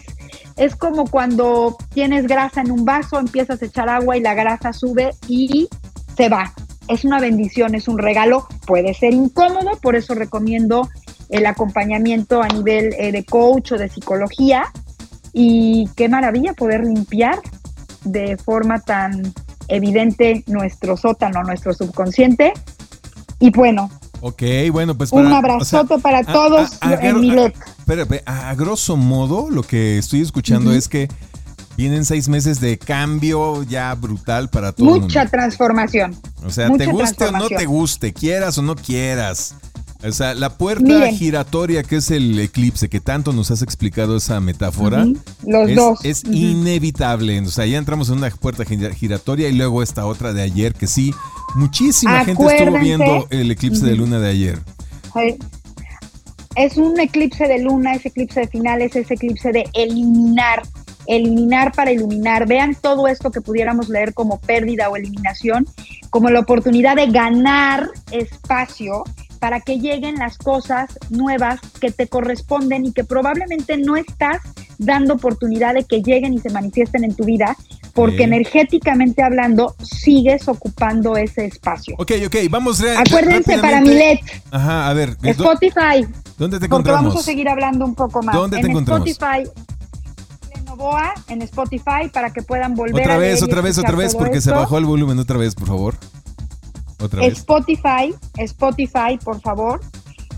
es 0.56 0.76
como 0.76 1.06
cuando 1.06 1.76
tienes 1.92 2.26
grasa 2.26 2.60
en 2.60 2.70
un 2.70 2.84
vaso, 2.84 3.18
empiezas 3.18 3.60
a 3.62 3.66
echar 3.66 3.88
agua 3.88 4.16
y 4.16 4.20
la 4.20 4.34
grasa 4.34 4.72
sube 4.72 5.10
y 5.28 5.68
se 6.16 6.28
va 6.28 6.52
es 6.88 7.04
una 7.04 7.20
bendición, 7.20 7.74
es 7.74 7.88
un 7.88 7.98
regalo, 7.98 8.46
puede 8.66 8.94
ser 8.94 9.14
incómodo, 9.14 9.72
por 9.80 9.96
eso 9.96 10.14
recomiendo 10.14 10.88
el 11.30 11.46
acompañamiento 11.46 12.42
a 12.42 12.48
nivel 12.48 12.94
eh, 12.98 13.12
de 13.12 13.24
coach 13.24 13.72
o 13.72 13.78
de 13.78 13.88
psicología. 13.88 14.64
Y 15.32 15.88
qué 15.96 16.08
maravilla 16.08 16.52
poder 16.52 16.84
limpiar 16.84 17.38
de 18.04 18.36
forma 18.36 18.80
tan 18.80 19.32
evidente 19.68 20.44
nuestro 20.46 20.96
sótano, 20.96 21.42
nuestro 21.42 21.74
subconsciente. 21.74 22.52
Y 23.40 23.50
bueno. 23.50 23.90
Ok, 24.26 24.42
bueno, 24.72 24.96
pues 24.96 25.12
un 25.12 25.30
abrazote 25.30 25.98
para 25.98 26.24
todos 26.24 26.78
en 26.80 27.20
Milet. 27.20 27.54
A, 28.24 28.54
grosso 28.54 28.96
modo, 28.96 29.50
lo 29.50 29.62
que 29.62 29.98
estoy 29.98 30.22
escuchando 30.22 30.72
es 30.72 30.88
que 30.88 31.08
Vienen 31.76 32.04
seis 32.04 32.28
meses 32.28 32.60
de 32.60 32.78
cambio 32.78 33.64
ya 33.64 33.92
brutal 33.94 34.48
para 34.48 34.70
todo 34.72 35.00
Mucha 35.00 35.26
transformación. 35.26 36.16
O 36.46 36.50
sea, 36.50 36.70
te 36.72 36.86
guste 36.86 37.24
o 37.24 37.32
no 37.32 37.48
te 37.48 37.66
guste, 37.66 38.12
quieras 38.12 38.58
o 38.58 38.62
no 38.62 38.76
quieras. 38.76 39.56
O 40.06 40.12
sea, 40.12 40.34
la 40.34 40.50
puerta 40.58 41.10
giratoria 41.12 41.82
que 41.82 41.96
es 41.96 42.10
el 42.10 42.38
eclipse, 42.38 42.88
que 42.88 43.00
tanto 43.00 43.32
nos 43.32 43.50
has 43.50 43.62
explicado 43.62 44.16
esa 44.16 44.38
metáfora, 44.40 45.06
los 45.46 45.70
es, 45.70 45.76
dos. 45.76 46.04
es 46.04 46.24
inevitable. 46.24 47.40
O 47.40 47.46
sea, 47.46 47.64
ya 47.64 47.78
entramos 47.78 48.10
en 48.10 48.18
una 48.18 48.30
puerta 48.30 48.64
giratoria 48.64 49.48
y 49.48 49.52
luego 49.52 49.82
esta 49.82 50.04
otra 50.04 50.32
de 50.32 50.42
ayer, 50.42 50.74
que 50.74 50.86
sí, 50.86 51.14
muchísima 51.54 52.24
gente 52.24 52.44
estuvo 52.44 52.78
viendo 52.78 53.26
el 53.30 53.50
eclipse 53.50 53.86
de 53.86 53.96
luna 53.96 54.18
de 54.18 54.28
ayer. 54.28 54.58
Es 56.54 56.76
un 56.76 57.00
eclipse 57.00 57.48
de 57.48 57.60
luna, 57.60 57.94
ese 57.94 58.08
eclipse 58.08 58.40
de 58.40 58.48
finales, 58.48 58.94
ese 58.94 59.14
eclipse 59.14 59.52
de 59.52 59.64
eliminar 59.72 60.62
eliminar 61.06 61.72
para 61.72 61.92
iluminar. 61.92 62.46
Vean 62.46 62.74
todo 62.74 63.08
esto 63.08 63.30
que 63.30 63.40
pudiéramos 63.40 63.88
leer 63.88 64.14
como 64.14 64.40
pérdida 64.40 64.88
o 64.88 64.96
eliminación, 64.96 65.66
como 66.10 66.30
la 66.30 66.40
oportunidad 66.40 66.96
de 66.96 67.08
ganar 67.08 67.90
espacio 68.10 69.04
para 69.44 69.60
que 69.60 69.78
lleguen 69.78 70.14
las 70.14 70.38
cosas 70.38 70.98
nuevas 71.10 71.60
que 71.78 71.90
te 71.90 72.06
corresponden 72.06 72.86
y 72.86 72.92
que 72.94 73.04
probablemente 73.04 73.76
no 73.76 73.94
estás 73.94 74.38
dando 74.78 75.12
oportunidad 75.12 75.74
de 75.74 75.84
que 75.84 76.00
lleguen 76.00 76.32
y 76.32 76.38
se 76.38 76.48
manifiesten 76.48 77.04
en 77.04 77.14
tu 77.14 77.24
vida, 77.24 77.54
porque 77.92 78.22
energéticamente 78.22 79.22
hablando 79.22 79.74
sigues 79.82 80.48
ocupando 80.48 81.18
ese 81.18 81.44
espacio. 81.44 81.94
Ok, 81.98 82.12
ok, 82.26 82.36
vamos 82.48 82.82
a 82.82 83.02
Acuérdense 83.02 83.58
para 83.58 83.82
Milet. 83.82 84.20
Ajá, 84.50 84.88
a 84.88 84.94
ver. 84.94 85.14
Spotify. 85.22 86.06
¿Dónde 86.38 86.58
te 86.58 86.64
encontramos? 86.64 86.70
Porque 86.70 86.90
vamos 86.92 87.16
a 87.16 87.22
seguir 87.22 87.46
hablando 87.50 87.84
un 87.84 87.94
poco 87.94 88.22
más. 88.22 88.34
¿Dónde 88.34 88.62
te 88.62 88.66
en 88.66 88.78
Spotify 88.78 89.44
Boa 90.74 91.14
en 91.28 91.42
Spotify 91.42 92.08
para 92.12 92.32
que 92.32 92.42
puedan 92.42 92.74
volver 92.74 93.02
otra 93.02 93.18
vez, 93.18 93.42
otra 93.42 93.60
vez, 93.60 93.78
otra 93.78 93.94
vez, 93.94 94.14
porque 94.14 94.40
se 94.40 94.50
bajó 94.50 94.78
el 94.78 94.86
volumen 94.86 95.18
otra 95.18 95.36
vez, 95.36 95.54
por 95.54 95.68
favor. 95.68 95.94
Otra 97.04 97.20
vez. 97.20 97.38
Spotify, 97.38 98.14
Spotify, 98.38 99.18
por 99.22 99.40
favor, 99.40 99.80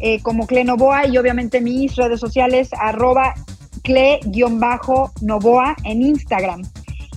eh, 0.01 0.21
como 0.23 0.47
Cle 0.47 0.65
Novoa 0.65 1.07
y 1.07 1.17
obviamente 1.17 1.61
mis 1.61 1.97
redes 1.97 2.21
sociales, 2.21 2.71
arroba 2.79 3.35
Cle-Novoa 3.83 5.77
en 5.85 6.03
Instagram. 6.03 6.63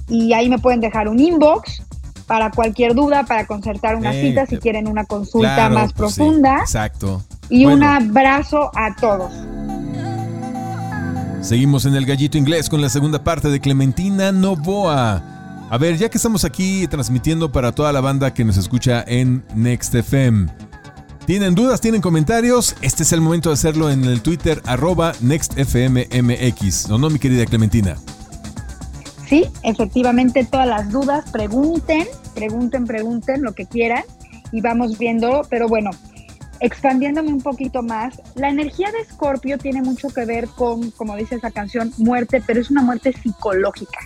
Y 0.08 0.34
ahí 0.34 0.50
me 0.50 0.60
pueden 0.60 0.80
dejar 0.80 1.08
un 1.08 1.20
inbox 1.20 1.84
para 2.26 2.52
cualquier 2.52 2.94
duda, 2.94 3.26
para 3.26 3.46
concertar 3.48 3.96
una 3.96 4.16
eh, 4.16 4.22
cita, 4.22 4.46
si 4.46 4.58
quieren 4.58 4.88
una 4.88 5.04
consulta 5.04 5.70
más 5.70 5.94
pues 5.94 6.16
profunda. 6.16 6.60
exacto. 6.60 7.24
Y 7.50 7.66
un 7.66 7.84
abrazo 7.84 8.70
a 8.76 8.96
todos. 8.96 9.32
Seguimos 11.42 11.86
en 11.86 11.96
el 11.96 12.06
gallito 12.06 12.38
inglés 12.38 12.70
con 12.70 12.82
la 12.82 12.90
segunda 12.90 13.24
parte 13.24 13.50
de 13.50 13.60
Clementina 13.60 14.32
Novoa. 14.32 15.39
A 15.72 15.78
ver, 15.78 15.98
ya 15.98 16.10
que 16.10 16.18
estamos 16.18 16.46
aquí 16.46 16.88
transmitiendo 16.88 17.52
para 17.52 17.72
toda 17.72 17.94
la 17.94 18.02
banda 18.02 18.34
que 18.34 18.44
nos 18.44 18.58
escucha 18.58 19.04
en 19.06 19.44
Next 19.54 19.94
FM. 19.94 20.48
¿Tienen 21.28 21.54
dudas? 21.54 21.80
¿Tienen 21.80 22.02
comentarios? 22.02 22.76
Este 22.82 23.04
es 23.04 23.14
el 23.14 23.22
momento 23.22 23.50
de 23.50 23.54
hacerlo 23.54 23.92
en 23.92 24.04
el 24.04 24.24
Twitter 24.24 24.64
arroba 24.66 25.14
NextFMMX. 25.22 26.90
¿No, 26.90 26.98
no, 26.98 27.12
mi 27.12 27.20
querida 27.20 27.46
Clementina? 27.46 27.98
Sí, 29.28 29.46
efectivamente, 29.62 30.44
todas 30.44 30.68
las 30.68 30.90
dudas, 30.92 31.30
pregunten, 31.30 32.08
pregunten, 32.34 32.88
pregunten 32.88 33.44
lo 33.44 33.54
que 33.54 33.68
quieran 33.68 34.04
y 34.52 34.62
vamos 34.62 34.98
viendo, 34.98 35.44
pero 35.52 35.68
bueno, 35.68 35.92
expandiéndome 36.62 37.32
un 37.32 37.42
poquito 37.42 37.84
más, 37.84 38.20
la 38.34 38.50
energía 38.50 38.92
de 38.92 39.02
Escorpio 39.02 39.60
tiene 39.60 39.84
mucho 39.84 40.08
que 40.08 40.26
ver 40.26 40.48
con, 40.48 40.90
como 40.90 41.16
dice 41.16 41.36
esa 41.36 41.52
canción, 41.52 41.94
muerte, 42.00 42.42
pero 42.44 42.60
es 42.60 42.72
una 42.72 42.82
muerte 42.82 43.14
psicológica. 43.14 44.00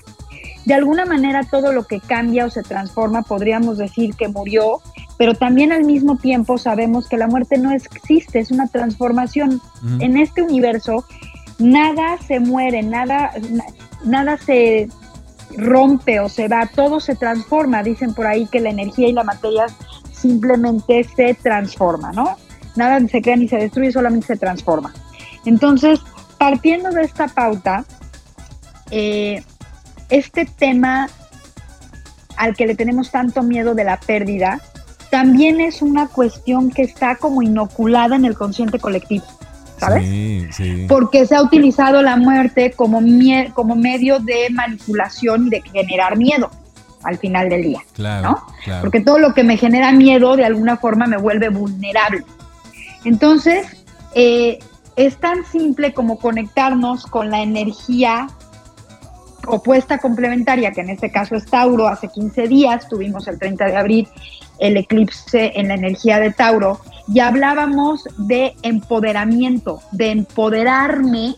De 0.65 0.73
alguna 0.73 1.05
manera 1.05 1.43
todo 1.43 1.73
lo 1.73 1.83
que 1.83 1.99
cambia 1.99 2.45
o 2.45 2.49
se 2.49 2.63
transforma 2.63 3.21
podríamos 3.23 3.77
decir 3.77 4.15
que 4.15 4.29
murió, 4.29 4.81
pero 5.17 5.33
también 5.33 5.71
al 5.71 5.83
mismo 5.83 6.17
tiempo 6.17 6.57
sabemos 6.57 7.09
que 7.09 7.17
la 7.17 7.27
muerte 7.27 7.57
no 7.57 7.71
existe, 7.71 8.39
es 8.39 8.51
una 8.51 8.67
transformación. 8.67 9.61
En 9.99 10.17
este 10.17 10.41
universo 10.41 11.05
nada 11.59 12.17
se 12.25 12.39
muere, 12.39 12.81
nada, 12.81 13.31
nada 14.05 14.37
se 14.37 14.89
rompe 15.57 16.19
o 16.19 16.29
se 16.29 16.47
va, 16.47 16.69
todo 16.73 16.99
se 16.99 17.15
transforma. 17.15 17.83
Dicen 17.83 18.13
por 18.13 18.27
ahí 18.27 18.47
que 18.47 18.59
la 18.59 18.69
energía 18.69 19.09
y 19.09 19.13
la 19.13 19.23
materia 19.23 19.65
simplemente 20.11 21.03
se 21.03 21.33
transforma, 21.33 22.11
¿no? 22.11 22.37
Nada 22.75 22.99
se 23.07 23.21
crea 23.21 23.35
ni 23.35 23.47
se 23.47 23.57
destruye, 23.57 23.91
solamente 23.91 24.27
se 24.27 24.37
transforma. 24.37 24.93
Entonces, 25.45 25.99
partiendo 26.37 26.89
de 26.89 27.03
esta 27.03 27.27
pauta, 27.27 27.85
eh, 28.89 29.43
este 30.13 30.45
tema 30.45 31.09
al 32.37 32.55
que 32.55 32.67
le 32.67 32.75
tenemos 32.75 33.09
tanto 33.11 33.41
miedo 33.41 33.73
de 33.73 33.83
la 33.83 33.99
pérdida, 33.99 34.61
también 35.09 35.59
es 35.59 35.81
una 35.81 36.07
cuestión 36.07 36.69
que 36.69 36.83
está 36.83 37.15
como 37.15 37.41
inoculada 37.41 38.15
en 38.15 38.25
el 38.25 38.35
consciente 38.35 38.79
colectivo, 38.79 39.25
¿sabes? 39.77 40.03
Sí, 40.03 40.47
sí. 40.51 40.85
Porque 40.87 41.25
se 41.25 41.35
ha 41.35 41.41
utilizado 41.41 42.01
la 42.03 42.15
muerte 42.15 42.71
como, 42.71 42.99
como 43.53 43.75
medio 43.75 44.19
de 44.19 44.49
manipulación 44.51 45.47
y 45.47 45.49
de 45.49 45.61
generar 45.61 46.17
miedo 46.17 46.49
al 47.03 47.17
final 47.17 47.49
del 47.49 47.63
día, 47.63 47.79
claro, 47.93 48.29
¿no? 48.67 48.81
Porque 48.81 49.01
todo 49.01 49.19
lo 49.19 49.33
que 49.33 49.43
me 49.43 49.57
genera 49.57 49.91
miedo 49.91 50.37
de 50.37 50.45
alguna 50.45 50.77
forma 50.77 51.05
me 51.05 51.17
vuelve 51.17 51.49
vulnerable. 51.49 52.23
Entonces, 53.03 53.67
eh, 54.15 54.59
es 54.95 55.17
tan 55.17 55.43
simple 55.45 55.93
como 55.93 56.17
conectarnos 56.17 57.05
con 57.07 57.29
la 57.29 57.41
energía 57.41 58.27
opuesta 59.47 59.97
complementaria, 59.97 60.71
que 60.71 60.81
en 60.81 60.89
este 60.89 61.11
caso 61.11 61.35
es 61.35 61.45
Tauro. 61.45 61.87
Hace 61.87 62.07
15 62.07 62.47
días 62.47 62.87
tuvimos 62.87 63.27
el 63.27 63.39
30 63.39 63.65
de 63.65 63.75
abril 63.75 64.07
el 64.59 64.77
eclipse 64.77 65.51
en 65.55 65.67
la 65.69 65.73
energía 65.75 66.19
de 66.19 66.31
Tauro 66.31 66.79
y 67.07 67.19
hablábamos 67.19 68.03
de 68.17 68.55
empoderamiento, 68.61 69.81
de 69.91 70.11
empoderarme 70.11 71.35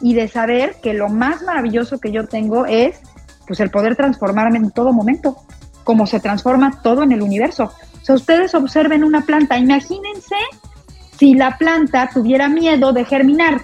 y 0.00 0.14
de 0.14 0.28
saber 0.28 0.76
que 0.82 0.94
lo 0.94 1.08
más 1.08 1.42
maravilloso 1.42 1.98
que 1.98 2.12
yo 2.12 2.26
tengo 2.26 2.66
es 2.66 3.00
pues 3.46 3.60
el 3.60 3.70
poder 3.70 3.96
transformarme 3.96 4.58
en 4.58 4.70
todo 4.70 4.92
momento, 4.92 5.36
como 5.84 6.06
se 6.06 6.20
transforma 6.20 6.80
todo 6.82 7.02
en 7.02 7.12
el 7.12 7.22
universo. 7.22 7.72
O 8.00 8.04
sea, 8.04 8.14
ustedes 8.14 8.54
observen 8.54 9.04
una 9.04 9.22
planta, 9.22 9.58
imagínense 9.58 10.36
si 11.18 11.34
la 11.34 11.56
planta 11.58 12.10
tuviera 12.12 12.48
miedo 12.48 12.92
de 12.92 13.04
germinar. 13.04 13.60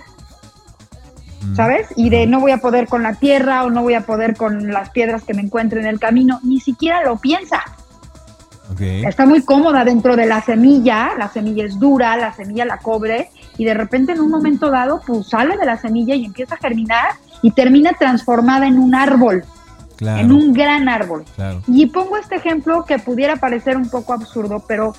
¿Sabes? 1.55 1.87
Y 1.97 2.11
de 2.11 2.27
no 2.27 2.41
voy 2.41 2.53
a 2.53 2.59
poder 2.59 2.89
con 2.89 3.03
la 3.03 3.15
tierra 3.15 3.65
o 3.65 3.71
no 3.71 3.83
voy 3.83 3.95
a 3.95 4.03
poder 4.03 4.37
con 4.37 4.73
las 4.73 4.91
piedras 4.91 5.25
que 5.25 5.35
me 5.35 5.43
encuentre 5.43 5.81
en 5.81 5.87
el 5.87 5.99
camino, 5.99 6.41
ni 6.43 6.61
siquiera 6.61 7.03
lo 7.05 7.17
piensa. 7.17 7.63
Está 8.79 9.25
muy 9.25 9.43
cómoda 9.43 9.85
dentro 9.85 10.15
de 10.15 10.27
la 10.27 10.43
semilla, 10.43 11.13
la 11.19 11.29
semilla 11.29 11.65
es 11.65 11.79
dura, 11.79 12.17
la 12.17 12.35
semilla 12.35 12.67
la 12.67 12.79
cobre 12.79 13.31
y 13.57 13.65
de 13.65 13.73
repente 13.73 14.13
en 14.13 14.21
un 14.21 14.31
momento 14.31 14.71
dado 14.71 15.01
pues 15.07 15.29
sale 15.29 15.57
de 15.57 15.65
la 15.65 15.79
semilla 15.79 16.15
y 16.15 16.27
empieza 16.27 16.55
a 16.55 16.59
germinar 16.59 17.13
y 17.41 17.51
termina 17.53 17.93
transformada 17.95 18.67
en 18.67 18.79
un 18.79 18.95
árbol 18.95 19.43
en 20.01 20.33
un 20.33 20.53
gran 20.53 20.89
árbol. 20.89 21.25
Y 21.67 21.87
pongo 21.87 22.17
este 22.17 22.37
ejemplo 22.37 22.85
que 22.85 22.99
pudiera 22.99 23.37
parecer 23.37 23.77
un 23.77 23.89
poco 23.89 24.13
absurdo, 24.13 24.65
pero 24.67 24.95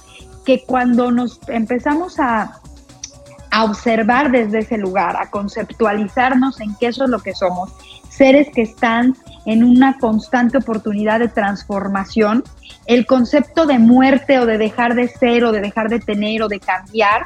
que 0.45 0.63
cuando 0.65 1.11
nos 1.11 1.39
empezamos 1.47 2.19
a, 2.19 2.59
a 3.51 3.63
observar 3.63 4.31
desde 4.31 4.59
ese 4.59 4.77
lugar, 4.77 5.15
a 5.17 5.29
conceptualizarnos 5.29 6.59
en 6.61 6.75
qué 6.79 6.87
eso 6.87 7.05
es 7.05 7.09
lo 7.09 7.19
que 7.19 7.33
somos, 7.33 7.73
seres 8.09 8.49
que 8.53 8.61
están 8.61 9.15
en 9.45 9.63
una 9.63 9.97
constante 9.97 10.57
oportunidad 10.57 11.19
de 11.19 11.29
transformación, 11.29 12.43
el 12.85 13.05
concepto 13.05 13.65
de 13.65 13.79
muerte 13.79 14.39
o 14.39 14.45
de 14.45 14.57
dejar 14.57 14.95
de 14.95 15.07
ser 15.07 15.43
o 15.43 15.51
de 15.51 15.61
dejar 15.61 15.89
de 15.89 15.99
tener 15.99 16.43
o 16.43 16.47
de 16.47 16.59
cambiar 16.59 17.23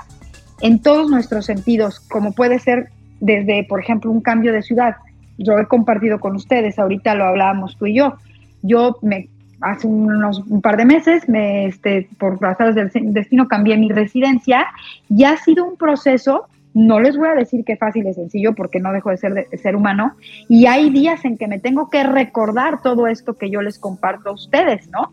en 0.61 0.81
todos 0.81 1.09
nuestros 1.09 1.45
sentidos, 1.45 1.99
como 1.99 2.31
puede 2.31 2.59
ser 2.59 2.89
desde, 3.19 3.63
por 3.63 3.79
ejemplo, 3.81 4.11
un 4.11 4.21
cambio 4.21 4.53
de 4.53 4.61
ciudad. 4.61 4.97
Yo 5.37 5.57
he 5.57 5.67
compartido 5.67 6.19
con 6.19 6.35
ustedes, 6.35 6.77
ahorita 6.77 7.15
lo 7.15 7.25
hablábamos 7.25 7.75
tú 7.77 7.87
y 7.87 7.95
yo. 7.95 8.15
Yo 8.61 8.97
me 9.01 9.29
hace 9.63 9.87
unos 9.87 10.39
un 10.47 10.61
par 10.61 10.77
de 10.77 10.85
meses, 10.85 11.27
me, 11.27 11.65
este, 11.65 12.09
por 12.17 12.41
razones 12.41 12.75
del 12.75 12.91
destino, 13.13 13.47
cambié 13.47 13.77
mi 13.77 13.89
residencia 13.89 14.67
y 15.09 15.23
ha 15.23 15.37
sido 15.37 15.65
un 15.65 15.77
proceso, 15.77 16.45
no 16.73 16.99
les 16.99 17.17
voy 17.17 17.29
a 17.29 17.35
decir 17.35 17.63
que 17.63 17.77
fácil 17.77 18.07
y 18.07 18.13
sencillo 18.13 18.53
porque 18.53 18.79
no 18.79 18.91
dejo 18.91 19.09
de 19.09 19.17
ser, 19.17 19.33
de, 19.33 19.57
ser 19.57 19.75
humano, 19.75 20.15
y 20.49 20.65
hay 20.65 20.89
días 20.89 21.23
en 21.25 21.37
que 21.37 21.47
me 21.47 21.59
tengo 21.59 21.89
que 21.89 22.03
recordar 22.03 22.81
todo 22.81 23.07
esto 23.07 23.37
que 23.37 23.49
yo 23.49 23.61
les 23.61 23.79
comparto 23.79 24.29
a 24.29 24.33
ustedes, 24.33 24.89
¿no? 24.89 25.11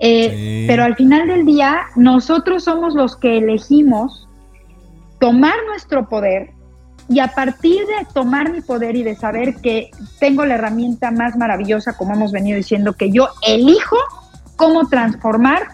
Eh, 0.00 0.30
sí. 0.30 0.64
Pero 0.68 0.84
al 0.84 0.94
final 0.94 1.26
del 1.26 1.44
día, 1.44 1.80
nosotros 1.96 2.64
somos 2.64 2.94
los 2.94 3.16
que 3.16 3.38
elegimos 3.38 4.28
tomar 5.18 5.54
nuestro 5.66 6.08
poder 6.08 6.50
y 7.08 7.20
a 7.20 7.28
partir 7.28 7.86
de 7.86 8.06
tomar 8.12 8.52
mi 8.52 8.60
poder 8.60 8.94
y 8.96 9.02
de 9.02 9.16
saber 9.16 9.56
que 9.56 9.90
tengo 10.20 10.44
la 10.44 10.54
herramienta 10.54 11.10
más 11.10 11.36
maravillosa, 11.36 11.96
como 11.96 12.14
hemos 12.14 12.32
venido 12.32 12.56
diciendo, 12.56 12.92
que 12.92 13.10
yo 13.10 13.28
elijo 13.46 13.96
cómo 14.56 14.88
transformar 14.88 15.68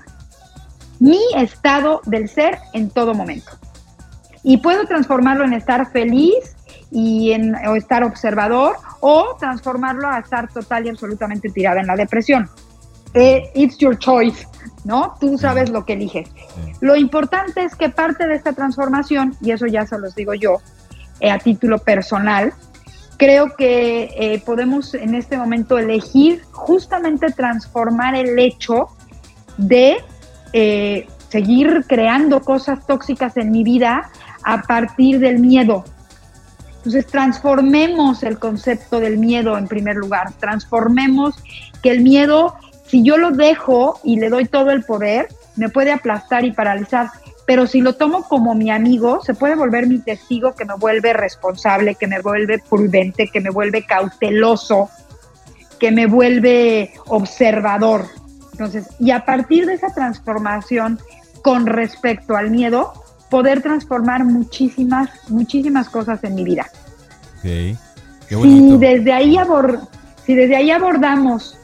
mi 1.01 1.19
estado 1.37 2.01
del 2.05 2.29
ser 2.29 2.59
en 2.73 2.89
todo 2.89 3.15
momento. 3.15 3.53
Y 4.45 4.59
puedo 4.59 4.85
transformarlo 4.85 5.45
en 5.45 5.55
estar 5.55 5.91
feliz 5.91 6.57
y 6.93 7.33
en 7.33 7.55
o 7.67 7.75
estar 7.75 8.05
observador 8.05 8.77
o 9.01 9.37
transformarlo 9.39 10.09
a 10.09 10.21
estar 10.21 10.53
total 10.53 10.87
y 10.87 10.91
absolutamente 10.91 11.51
tirada 11.51 11.81
en 11.81 11.89
la 11.89 11.97
depresión. 11.97 12.49
Eh, 13.15 13.51
it's 13.55 13.79
your 13.79 13.99
choice, 13.99 14.47
¿no? 14.85 15.15
Tú 15.21 15.37
sabes 15.39 15.71
lo 15.71 15.85
que 15.85 15.95
eliges. 15.95 16.29
Lo 16.81 16.95
importante 16.95 17.65
es 17.65 17.75
que 17.75 17.89
parte 17.89 18.27
de 18.27 18.35
esta 18.35 18.53
transformación, 18.53 19.37
y 19.41 19.51
eso 19.51 19.67
ya 19.67 19.87
se 19.87 19.99
los 19.99 20.15
digo 20.15 20.35
yo, 20.35 20.61
eh, 21.21 21.31
a 21.31 21.39
título 21.39 21.79
personal, 21.79 22.53
creo 23.17 23.55
que 23.57 24.11
eh, 24.17 24.43
podemos 24.45 24.95
en 24.95 25.15
este 25.15 25.37
momento 25.37 25.79
elegir 25.79 26.43
justamente 26.53 27.33
transformar 27.33 28.15
el 28.15 28.39
hecho 28.39 28.89
de 29.57 29.99
eh, 30.53 31.07
seguir 31.29 31.85
creando 31.89 32.41
cosas 32.41 32.87
tóxicas 32.87 33.37
en 33.37 33.51
mi 33.51 33.65
vida 33.65 34.11
a 34.43 34.63
partir 34.63 35.21
del 35.21 35.39
miedo. 35.39 35.85
Entonces 36.77 37.07
transformemos 37.07 38.23
el 38.23 38.39
concepto 38.39 39.01
del 39.01 39.19
miedo 39.19 39.57
en 39.57 39.67
primer 39.67 39.97
lugar, 39.97 40.33
transformemos 40.39 41.35
que 41.83 41.91
el 41.91 42.03
miedo, 42.03 42.57
si 42.87 43.03
yo 43.03 43.17
lo 43.17 43.31
dejo 43.31 43.99
y 44.05 44.21
le 44.21 44.29
doy 44.29 44.45
todo 44.45 44.71
el 44.71 44.85
poder, 44.85 45.29
me 45.57 45.69
puede 45.71 45.93
aplastar 45.93 46.45
y 46.45 46.53
paralizar 46.53 47.09
pero 47.47 47.67
si 47.67 47.81
lo 47.81 47.95
tomo 47.95 48.25
como 48.25 48.55
mi 48.55 48.71
amigo, 48.71 49.21
se 49.23 49.35
puede 49.35 49.55
volver 49.55 49.87
mi 49.87 49.99
testigo 49.99 50.55
que 50.55 50.65
me 50.65 50.75
vuelve 50.75 51.13
responsable, 51.13 51.95
que 51.95 52.07
me 52.07 52.21
vuelve 52.21 52.59
prudente, 52.59 53.29
que 53.29 53.41
me 53.41 53.51
vuelve 53.51 53.85
cauteloso, 53.85 54.89
que 55.79 55.91
me 55.91 56.07
vuelve 56.07 56.93
observador. 57.07 58.07
Entonces, 58.53 58.89
y 58.99 59.11
a 59.11 59.25
partir 59.25 59.67
de 59.67 59.75
esa 59.75 59.93
transformación 59.93 60.99
con 61.43 61.67
respecto 61.67 62.37
al 62.37 62.51
miedo, 62.51 62.93
poder 63.29 63.61
transformar 63.61 64.25
muchísimas, 64.25 65.11
muchísimas 65.29 65.91
cosas 65.91 66.23
en 66.25 66.35
mi 66.35 66.45
vida. 66.45 66.67
Okay. 67.41 67.77
Qué 68.29 68.37
si, 68.37 68.79
desde 68.79 69.13
ahí 69.13 69.37
si 70.25 70.35
desde 70.35 70.57
ahí 70.57 70.71
abordamos 70.71 71.59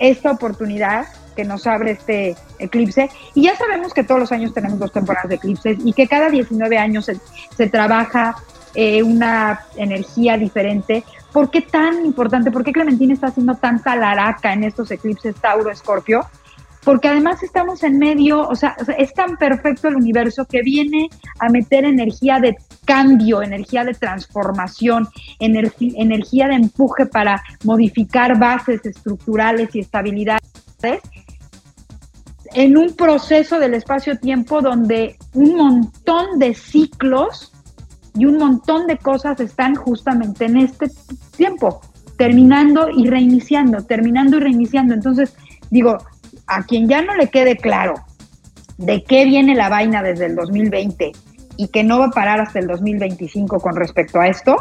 esta 0.00 0.32
oportunidad, 0.32 1.06
que 1.32 1.44
nos 1.44 1.66
abre 1.66 1.92
este 1.92 2.36
eclipse. 2.58 3.10
Y 3.34 3.42
ya 3.44 3.56
sabemos 3.56 3.92
que 3.92 4.04
todos 4.04 4.20
los 4.20 4.32
años 4.32 4.54
tenemos 4.54 4.78
dos 4.78 4.92
temporadas 4.92 5.28
de 5.28 5.36
eclipses 5.36 5.78
y 5.84 5.92
que 5.92 6.06
cada 6.06 6.30
19 6.30 6.78
años 6.78 7.10
se, 7.56 7.68
trabaja 7.68 8.36
eh, 8.74 9.02
una 9.02 9.60
energía 9.76 10.36
diferente. 10.36 11.04
¿Por 11.32 11.50
qué 11.50 11.62
tan 11.62 12.04
importante? 12.04 12.50
¿Por 12.50 12.64
qué 12.64 12.72
Clementina 12.72 13.14
está 13.14 13.28
haciendo 13.28 13.54
tanta 13.54 13.96
laraca 13.96 14.52
en 14.52 14.64
estos 14.64 14.90
eclipses 14.90 15.34
Tauro-Escorpio? 15.36 16.26
Porque 16.84 17.08
además 17.08 17.42
estamos 17.42 17.84
en 17.84 17.98
medio, 17.98 18.46
o 18.48 18.56
sea, 18.56 18.76
es 18.98 19.14
tan 19.14 19.36
perfecto 19.36 19.86
el 19.86 19.94
universo 19.94 20.46
que 20.46 20.62
viene 20.62 21.08
a 21.38 21.48
meter 21.48 21.84
energía 21.84 22.40
de 22.40 22.56
cambio, 22.84 23.40
energía 23.40 23.84
de 23.84 23.94
transformación, 23.94 25.08
energía 25.38 26.48
de 26.48 26.54
empuje 26.54 27.06
para 27.06 27.40
modificar 27.62 28.36
bases 28.36 28.84
estructurales 28.84 29.74
y 29.76 29.80
estabilidades 29.80 30.42
en 32.54 32.76
un 32.76 32.94
proceso 32.94 33.58
del 33.58 33.74
espacio-tiempo 33.74 34.60
donde 34.60 35.16
un 35.34 35.56
montón 35.56 36.38
de 36.38 36.54
ciclos 36.54 37.52
y 38.14 38.26
un 38.26 38.36
montón 38.38 38.86
de 38.86 38.98
cosas 38.98 39.40
están 39.40 39.74
justamente 39.74 40.44
en 40.44 40.58
este 40.58 40.90
tiempo, 41.36 41.80
terminando 42.16 42.88
y 42.90 43.08
reiniciando, 43.08 43.84
terminando 43.84 44.36
y 44.36 44.40
reiniciando. 44.40 44.94
Entonces, 44.94 45.34
digo, 45.70 45.98
a 46.46 46.64
quien 46.64 46.88
ya 46.88 47.02
no 47.02 47.14
le 47.14 47.28
quede 47.28 47.56
claro 47.56 47.94
de 48.76 49.02
qué 49.04 49.24
viene 49.24 49.54
la 49.54 49.68
vaina 49.68 50.02
desde 50.02 50.26
el 50.26 50.36
2020 50.36 51.12
y 51.56 51.68
que 51.68 51.84
no 51.84 51.98
va 51.98 52.06
a 52.06 52.10
parar 52.10 52.40
hasta 52.40 52.58
el 52.58 52.66
2025 52.66 53.60
con 53.60 53.76
respecto 53.76 54.20
a 54.20 54.28
esto, 54.28 54.56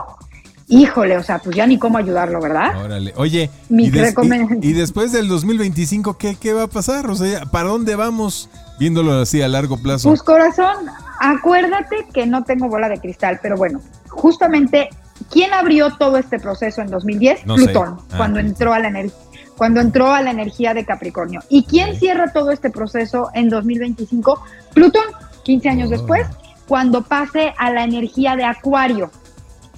híjole, 0.68 1.18
o 1.18 1.24
sea, 1.24 1.40
pues 1.40 1.56
ya 1.56 1.66
ni 1.68 1.78
cómo 1.78 1.98
ayudarlo, 1.98 2.40
¿verdad? 2.42 2.84
Órale. 2.84 3.14
Oye, 3.18 3.50
y, 3.70 3.90
des, 3.90 4.16
y, 4.62 4.70
y, 4.70 4.74
después 4.74 5.12
del 5.12 5.28
2025, 5.28 6.18
¿qué, 6.18 6.36
¿qué 6.36 6.54
va 6.54 6.64
a 6.64 6.68
pasar? 6.68 7.10
O 7.10 7.16
sea, 7.16 7.46
¿para 7.46 7.70
dónde 7.70 7.96
vamos 7.96 8.50
viéndolo 8.80 9.14
así 9.20 9.42
a 9.42 9.48
largo 9.48 9.78
plazo? 9.78 10.10
Pues 10.10 10.24
corazón, 10.24 10.88
acuérdate 11.20 12.08
que 12.14 12.26
no 12.26 12.44
tengo 12.44 12.68
bola 12.68 12.90
de 12.90 13.00
cristal, 13.00 13.40
pero 13.42 13.58
bueno, 13.58 13.82
justamente, 14.10 14.90
¿quién 15.30 15.54
abrió 15.54 15.92
todo 15.98 16.18
este 16.18 16.40
proceso 16.40 16.82
en 16.82 16.88
2010? 16.88 17.46
No 17.46 17.56
Plutón, 17.56 17.98
ah, 18.12 18.18
cuando 18.18 18.40
entró 18.40 18.74
a 18.74 18.80
la 18.80 18.88
energía 18.88 19.18
cuando 19.58 19.80
entró 19.80 20.12
a 20.12 20.24
la 20.24 20.32
energía 20.32 20.74
de 20.74 20.86
Capricornio. 20.86 21.42
¿Y 21.48 21.66
quién 21.66 21.90
Okay. 21.90 22.00
cierra 22.00 22.34
todo 22.34 22.50
este 22.50 22.72
proceso 22.72 23.30
en 23.36 23.48
2025? 23.48 24.42
Plutón, 24.74 25.04
15 25.44 25.70
años 25.70 25.88
Oh. 25.90 25.92
después, 25.92 26.26
cuando 26.68 27.04
pase 27.04 27.54
a 27.60 27.70
la 27.70 27.84
energía 27.84 28.36
de 28.36 28.44
Acuario. 28.44 29.12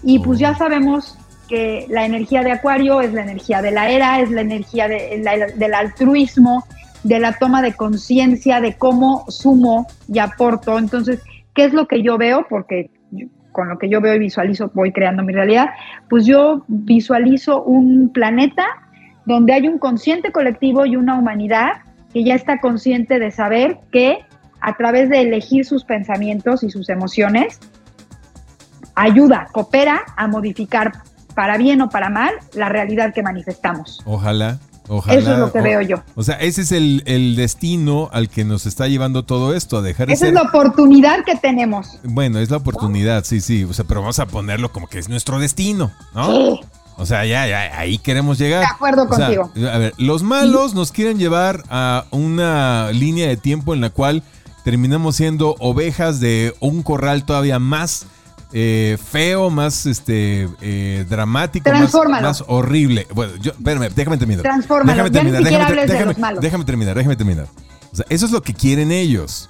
Y 0.03 0.19
pues 0.19 0.39
ya 0.39 0.55
sabemos 0.55 1.17
que 1.47 1.85
la 1.89 2.05
energía 2.05 2.41
de 2.41 2.51
Acuario 2.51 3.01
es 3.01 3.13
la 3.13 3.21
energía 3.23 3.61
de 3.61 3.71
la 3.71 3.89
era, 3.89 4.19
es 4.21 4.31
la 4.31 4.41
energía 4.41 4.87
de- 4.87 5.19
la- 5.23 5.47
del 5.47 5.73
altruismo, 5.73 6.65
de 7.03 7.19
la 7.19 7.33
toma 7.33 7.61
de 7.61 7.73
conciencia 7.73 8.61
de 8.61 8.73
cómo 8.75 9.25
sumo 9.29 9.87
y 10.07 10.19
aporto. 10.19 10.77
Entonces, 10.79 11.21
¿qué 11.53 11.65
es 11.65 11.73
lo 11.73 11.87
que 11.87 12.01
yo 12.01 12.17
veo? 12.17 12.45
Porque 12.49 12.89
con 13.51 13.69
lo 13.69 13.77
que 13.77 13.87
yo 13.87 14.01
veo 14.01 14.15
y 14.15 14.19
visualizo 14.19 14.71
voy 14.73 14.91
creando 14.91 15.23
mi 15.23 15.31
realidad. 15.33 15.69
Pues 16.09 16.25
yo 16.25 16.63
visualizo 16.67 17.61
un 17.63 18.09
planeta 18.11 18.65
donde 19.25 19.53
hay 19.53 19.67
un 19.67 19.77
consciente 19.77 20.31
colectivo 20.31 20.85
y 20.85 20.95
una 20.95 21.17
humanidad 21.19 21.73
que 22.11 22.23
ya 22.23 22.35
está 22.35 22.59
consciente 22.59 23.19
de 23.19 23.31
saber 23.31 23.77
que 23.91 24.19
a 24.59 24.75
través 24.75 25.09
de 25.09 25.21
elegir 25.21 25.65
sus 25.65 25.83
pensamientos 25.83 26.63
y 26.63 26.69
sus 26.69 26.89
emociones, 26.89 27.59
ayuda, 28.95 29.47
coopera 29.51 30.03
a 30.15 30.27
modificar 30.27 31.03
para 31.35 31.57
bien 31.57 31.81
o 31.81 31.89
para 31.89 32.09
mal 32.09 32.33
la 32.53 32.69
realidad 32.69 33.13
que 33.13 33.23
manifestamos. 33.23 34.01
Ojalá. 34.05 34.59
Ojalá, 34.89 35.17
Eso 35.17 35.31
es 35.31 35.39
lo 35.39 35.51
que 35.51 35.59
o, 35.59 35.63
veo 35.63 35.81
yo. 35.81 36.03
O 36.15 36.23
sea, 36.23 36.35
ese 36.35 36.61
es 36.61 36.73
el, 36.73 37.03
el, 37.05 37.37
destino 37.37 38.09
al 38.11 38.27
que 38.27 38.43
nos 38.43 38.65
está 38.65 38.89
llevando 38.89 39.23
todo 39.23 39.55
esto, 39.55 39.77
a 39.77 39.81
dejar 39.81 40.07
de 40.07 40.13
Esa 40.13 40.25
ser... 40.25 40.29
es 40.29 40.33
la 40.33 40.41
oportunidad 40.41 41.23
que 41.23 41.37
tenemos. 41.37 41.99
Bueno, 42.03 42.39
es 42.39 42.51
la 42.51 42.57
oportunidad, 42.57 43.23
sí, 43.23 43.39
sí. 43.39 43.63
O 43.63 43.71
sea, 43.71 43.85
pero 43.85 44.01
vamos 44.01 44.19
a 44.19 44.25
ponerlo 44.25 44.73
como 44.73 44.87
que 44.87 44.99
es 44.99 45.07
nuestro 45.07 45.39
destino, 45.39 45.91
¿no? 46.13 46.27
Sí. 46.27 46.59
O 46.97 47.05
sea, 47.05 47.25
ya, 47.25 47.47
ya, 47.47 47.79
ahí 47.79 47.97
queremos 47.97 48.37
llegar. 48.37 48.59
De 48.59 48.67
acuerdo 48.67 49.07
o 49.09 49.15
sea, 49.15 49.27
contigo. 49.27 49.51
a 49.71 49.77
ver, 49.77 49.93
los 49.97 50.21
malos 50.21 50.75
nos 50.75 50.91
quieren 50.91 51.17
llevar 51.17 51.63
a 51.69 52.05
una 52.11 52.91
línea 52.91 53.27
de 53.27 53.37
tiempo 53.37 53.73
en 53.73 53.81
la 53.81 53.89
cual 53.89 54.21
terminamos 54.63 55.15
siendo 55.15 55.55
ovejas 55.59 56.19
de 56.19 56.53
un 56.59 56.83
corral 56.83 57.25
todavía 57.25 57.57
más 57.57 58.05
eh, 58.53 58.97
feo, 59.03 59.49
más 59.49 59.85
este 59.85 60.47
eh, 60.61 61.05
dramático, 61.09 61.69
más, 61.71 62.43
horrible. 62.47 63.07
Bueno, 63.13 63.33
yo, 63.37 63.51
espérame, 63.51 63.89
déjame 63.95 64.17
terminar. 64.17 64.43
Transfórmalo. 64.43 64.91
Déjame 64.93 65.11
terminar, 65.11 65.43
déjame 66.39 66.65
terminar, 66.65 66.95
déjame 66.95 67.15
terminar. 67.15 67.47
O 67.91 67.95
sea, 67.95 68.05
eso 68.09 68.25
es 68.25 68.31
lo 68.31 68.41
que 68.41 68.53
quieren 68.53 68.91
ellos. 68.91 69.49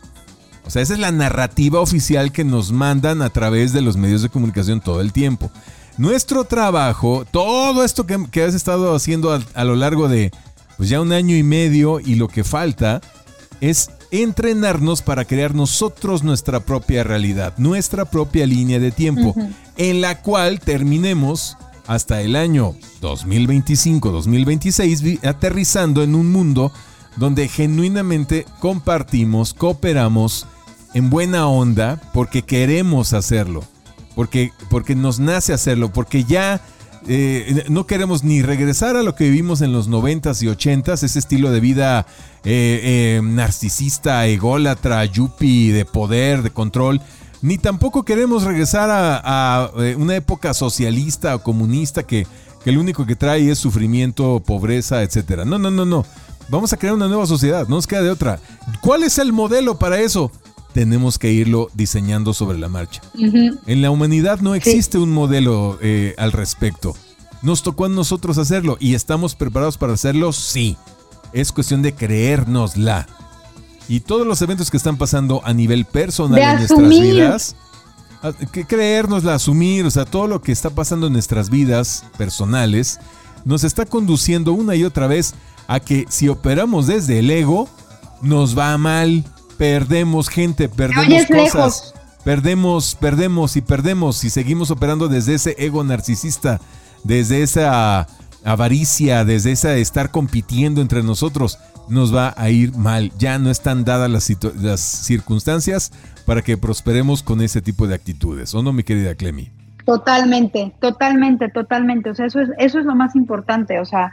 O 0.66 0.70
sea, 0.70 0.82
esa 0.82 0.94
es 0.94 1.00
la 1.00 1.12
narrativa 1.12 1.82
oficial 1.82 2.32
que 2.32 2.46
nos 2.46 2.72
mandan 2.72 3.22
a 3.22 3.30
través 3.30 3.74
de 3.74 3.82
los 3.82 3.98
medios 3.98 4.22
de 4.22 4.30
comunicación 4.30 4.80
todo 4.80 5.02
el 5.02 5.12
tiempo. 5.12 5.52
Nuestro 5.98 6.46
trabajo, 6.46 7.26
todo 7.30 7.84
esto 7.84 8.06
que, 8.06 8.18
que 8.32 8.44
has 8.44 8.54
estado 8.54 8.96
haciendo 8.96 9.34
a, 9.34 9.42
a 9.54 9.64
lo 9.66 9.76
largo 9.76 10.08
de 10.08 10.32
pues 10.78 10.90
ya 10.90 11.02
un 11.02 11.12
año 11.12 11.36
y 11.36 11.44
medio 11.44 12.00
y 12.00 12.16
lo 12.16 12.28
que 12.28 12.44
falta, 12.44 13.02
es 13.62 13.90
entrenarnos 14.14 15.02
para 15.02 15.26
crear 15.26 15.56
nosotros 15.56 16.24
nuestra 16.24 16.60
propia 16.60 17.04
realidad, 17.04 17.56
nuestra 17.58 18.06
propia 18.06 18.46
línea 18.46 18.78
de 18.80 18.92
tiempo, 18.92 19.34
en 19.76 20.02
la 20.02 20.22
cual 20.22 20.60
terminemos 20.60 21.58
hasta 21.88 22.22
el 22.22 22.36
año 22.36 22.76
2025-2026 23.02 25.26
aterrizando 25.26 26.04
en 26.04 26.14
un 26.14 26.32
mundo 26.32 26.72
donde 27.16 27.48
genuinamente 27.48 28.46
compartimos, 28.60 29.56
cooperamos 29.56 30.46
en 30.94 31.10
buena 31.10 31.48
onda 31.48 32.00
porque 32.14 32.44
queremos 32.44 33.14
hacerlo, 33.14 33.64
porque, 34.14 34.52
porque 34.70 34.94
nos 34.94 35.20
nace 35.20 35.54
hacerlo, 35.54 35.92
porque 35.92 36.24
ya 36.24 36.62
eh, 37.08 37.66
no 37.70 37.86
queremos 37.86 38.24
ni 38.24 38.42
regresar 38.42 38.96
a 38.96 39.04
lo 39.04 39.16
que 39.16 39.26
vivimos 39.26 39.62
en 39.62 39.74
los 39.74 39.90
90s 39.90 40.42
y 40.42 40.48
80s, 40.48 41.04
ese 41.04 41.20
estilo 41.20 41.52
de 41.52 41.60
vida 41.60 42.06
eh, 42.44 43.18
eh, 43.18 43.22
narcisista, 43.24 44.26
ególatra, 44.28 45.04
yuppie, 45.06 45.74
de 45.74 45.86
poder, 45.86 46.44
de 46.44 46.52
control. 46.52 47.02
Ni 47.42 47.58
tampoco 47.58 48.04
queremos 48.04 48.44
regresar 48.44 48.90
a, 48.92 49.70
una 49.98 50.16
época 50.16 50.54
socialista 50.54 51.36
o 51.36 51.44
comunista 51.44 52.04
que, 52.04 52.26
que, 52.64 52.72
lo 52.72 52.80
único 52.80 53.06
que 53.06 53.18
trae 53.18 53.52
es 53.52 53.60
sufrimiento, 53.60 54.42
pobreza, 54.46 55.04
etc. 55.04 55.44
No, 55.46 55.60
no, 55.60 55.70
no, 55.70 55.84
no. 55.84 56.06
Vamos 56.48 56.72
a 56.72 56.78
crear 56.78 56.96
una 56.96 57.08
nueva 57.08 57.26
sociedad, 57.28 57.68
no 57.68 57.76
nos 57.76 57.88
queda 57.88 58.02
de 58.02 58.12
otra. 58.12 58.40
¿Cuál 58.82 59.04
es 59.04 59.18
el 59.18 59.34
modelo 59.34 59.78
para 59.78 60.00
eso? 60.00 60.32
Tenemos 60.74 61.20
que 61.20 61.32
irlo 61.32 61.70
diseñando 61.74 62.34
sobre 62.34 62.58
la 62.58 62.68
marcha. 62.68 63.02
En 63.16 63.82
la 63.82 63.92
humanidad 63.92 64.42
no 64.42 64.56
existe 64.56 64.98
un 64.98 65.12
modelo 65.12 65.78
eh, 65.82 66.16
al 66.18 66.32
respecto. 66.32 66.96
Nos 67.42 67.62
tocó 67.62 67.86
a 67.86 67.90
nosotros 67.90 68.38
hacerlo 68.38 68.78
y 68.80 68.96
estamos 68.96 69.36
preparados 69.36 69.78
para 69.78 69.94
hacerlo, 69.94 70.34
sí. 70.34 70.78
Es 71.32 71.52
cuestión 71.52 71.82
de 71.82 71.94
creérnosla. 71.94 73.08
Y 73.88 74.00
todos 74.00 74.26
los 74.26 74.42
eventos 74.42 74.72
que 74.72 74.78
están 74.78 74.98
pasando 74.98 75.42
a 75.44 75.54
nivel 75.54 75.86
personal 75.86 76.40
en 76.40 76.58
nuestras 76.58 76.90
vidas, 76.90 77.56
que 78.52 78.66
creérnosla, 78.66 79.36
asumir, 79.36 79.86
o 79.86 79.92
sea, 79.92 80.06
todo 80.06 80.28
lo 80.28 80.42
que 80.42 80.52
está 80.52 80.70
pasando 80.70 81.08
en 81.08 81.14
nuestras 81.14 81.50
vidas 81.50 82.06
personales, 82.18 83.00
nos 83.46 83.64
está 83.64 83.86
conduciendo 83.86 84.54
una 84.54 84.76
y 84.76 84.86
otra 84.86 85.08
vez 85.08 85.36
a 85.68 85.80
que 85.80 86.06
si 86.10 86.30
operamos 86.30 86.88
desde 86.88 87.20
el 87.20 87.30
ego, 87.30 87.68
nos 88.22 88.58
va 88.58 88.78
mal 88.78 89.26
perdemos 89.58 90.30
gente, 90.30 90.70
perdemos 90.70 91.26
cosas. 91.28 91.94
Perdemos, 92.24 92.96
perdemos 92.96 93.58
y 93.58 93.62
perdemos 93.62 94.16
si 94.16 94.30
seguimos 94.30 94.72
operando 94.72 95.10
desde 95.10 95.34
ese 95.34 95.56
ego 95.58 95.84
narcisista, 95.84 96.62
desde 97.04 97.44
esa 97.44 98.08
avaricia, 98.46 99.26
desde 99.26 99.52
esa 99.52 99.76
estar 99.76 100.10
compitiendo 100.10 100.82
entre 100.82 101.04
nosotros, 101.04 101.60
nos 101.90 102.16
va 102.16 102.34
a 102.38 102.50
ir 102.50 102.76
mal. 102.78 103.12
Ya 103.18 103.38
no 103.40 103.50
están 103.50 103.84
dadas 103.84 104.10
las, 104.10 104.32
las 104.62 104.80
circunstancias 104.80 105.92
para 106.26 106.42
que 106.42 106.58
prosperemos 106.58 107.24
con 107.24 107.42
ese 107.42 107.62
tipo 107.62 107.88
de 107.88 107.96
actitudes. 107.96 108.54
¿O 108.56 108.64
no, 108.64 108.72
mi 108.72 108.84
querida 108.84 109.16
Clemi? 109.16 109.52
Totalmente, 109.86 110.74
totalmente, 110.80 111.50
totalmente. 111.50 112.10
O 112.10 112.16
sea, 112.16 112.26
eso 112.26 112.40
es, 112.40 112.50
eso 112.58 112.80
es 112.80 112.86
lo 112.86 112.96
más 112.96 113.16
importante. 113.16 113.80
O 113.80 113.86
sea, 113.86 114.12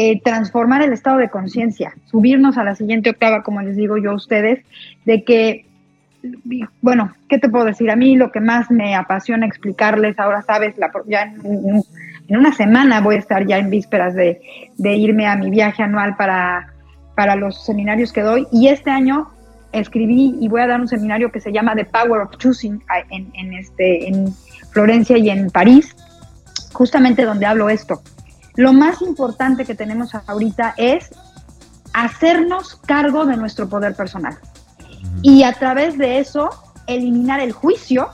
eh, 0.00 0.20
transformar 0.22 0.80
el 0.82 0.92
estado 0.92 1.18
de 1.18 1.28
conciencia, 1.28 1.92
subirnos 2.04 2.56
a 2.56 2.62
la 2.62 2.76
siguiente 2.76 3.10
octava, 3.10 3.42
como 3.42 3.62
les 3.62 3.74
digo 3.74 3.96
yo 3.98 4.12
a 4.12 4.14
ustedes, 4.14 4.64
de 5.04 5.24
que, 5.24 5.66
bueno, 6.80 7.12
¿qué 7.28 7.38
te 7.38 7.48
puedo 7.48 7.64
decir? 7.64 7.90
A 7.90 7.96
mí 7.96 8.14
lo 8.14 8.30
que 8.30 8.38
más 8.38 8.70
me 8.70 8.94
apasiona 8.94 9.44
explicarles, 9.44 10.16
ahora 10.20 10.42
sabes, 10.42 10.78
la, 10.78 10.92
ya 11.08 11.22
en, 11.24 11.82
una 12.28 12.52
semana 12.52 13.00
voy 13.00 13.16
a 13.16 13.18
estar 13.18 13.44
ya 13.44 13.58
en 13.58 13.70
vísperas 13.70 14.14
de, 14.14 14.40
irme 14.78 15.26
a 15.26 15.34
mi 15.34 15.50
viaje 15.50 15.82
anual 15.82 16.14
para, 16.16 16.72
para 17.16 17.34
los 17.34 17.66
seminarios 17.66 18.12
que 18.12 18.20
doy, 18.20 18.46
y 18.52 18.68
este 18.68 18.92
año 18.92 19.32
escribí 19.72 20.36
y 20.40 20.46
voy 20.46 20.60
a 20.60 20.68
dar 20.68 20.80
un 20.80 20.86
seminario 20.86 21.32
que 21.32 21.40
se 21.40 21.50
llama 21.50 21.74
The 21.74 21.86
Power 21.86 22.20
of 22.20 22.36
Choosing 22.38 22.84
en, 23.10 23.32
en, 23.34 23.52
este, 23.52 24.06
en 24.06 24.32
Florencia 24.70 25.18
y 25.18 25.28
en 25.28 25.50
París, 25.50 25.96
justamente 26.72 27.24
donde 27.24 27.46
hablo 27.46 27.68
esto 27.68 28.00
lo 28.58 28.72
más 28.72 29.02
importante 29.02 29.64
que 29.64 29.76
tenemos 29.76 30.10
ahorita 30.26 30.74
es 30.76 31.10
hacernos 31.92 32.74
cargo 32.74 33.24
de 33.24 33.36
nuestro 33.36 33.68
poder 33.68 33.94
personal. 33.94 34.36
Y 35.22 35.44
a 35.44 35.52
través 35.52 35.96
de 35.96 36.18
eso, 36.18 36.50
eliminar 36.88 37.38
el 37.38 37.52
juicio, 37.52 38.08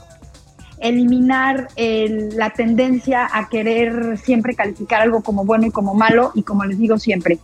eliminar 0.77 1.69
la 1.75 2.51
tendencia 2.51 3.27
a 3.33 3.49
querer 3.49 4.19
siempre 4.19 4.53
calificar 4.53 5.01
algo 5.01 5.23
como 5.23 5.45
bueno 5.45 5.65
y 5.65 5.71
como 5.71 5.95
malo, 5.95 6.31
y 6.35 6.43
como 6.43 6.63
les 6.63 6.77
digo 6.77 6.99
siempre, 6.99 7.39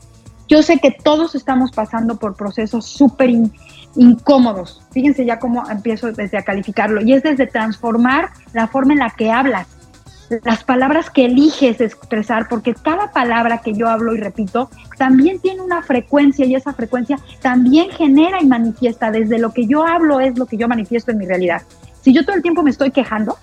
yo 0.47 0.61
sé 0.61 0.77
que 0.77 0.91
todos 0.91 1.33
estamos 1.33 1.71
pasando 1.71 2.19
por 2.19 2.35
procesos 2.35 2.85
súper 2.85 3.31
incómodos. 3.95 4.83
Fíjense 4.91 5.25
ya 5.25 5.39
cómo 5.39 5.67
empiezo 5.71 6.11
desde 6.11 6.37
a 6.37 6.43
calificarlo, 6.43 7.01
y 7.01 7.13
es 7.13 7.23
desde 7.23 7.47
transformar 7.47 8.29
la 8.53 8.67
forma 8.67 8.93
en 8.93 8.99
la 8.99 9.09
que 9.09 9.31
hablas, 9.31 9.65
las 10.43 10.63
palabras 10.63 11.09
que 11.09 11.25
eliges 11.25 11.81
expresar, 11.81 12.47
porque 12.47 12.73
cada 12.73 13.11
palabra 13.11 13.59
que 13.59 13.73
yo 13.73 13.89
hablo 13.89 14.15
y 14.15 14.17
repito 14.19 14.69
también 14.97 15.39
tiene 15.39 15.61
una 15.61 15.81
frecuencia 15.81 16.45
y 16.45 16.55
esa 16.55 16.73
frecuencia 16.73 17.19
también 17.41 17.89
genera 17.89 18.41
y 18.41 18.45
manifiesta. 18.45 19.11
Desde 19.11 19.39
lo 19.39 19.51
que 19.51 19.67
yo 19.67 19.85
hablo 19.85 20.19
es 20.19 20.37
lo 20.37 20.45
que 20.45 20.57
yo 20.57 20.67
manifiesto 20.67 21.11
en 21.11 21.17
mi 21.17 21.25
realidad. 21.25 21.63
Si 22.01 22.13
yo 22.13 22.25
todo 22.25 22.35
el 22.35 22.41
tiempo 22.41 22.63
me 22.63 22.71
estoy 22.71 22.91
quejando, 22.91 23.37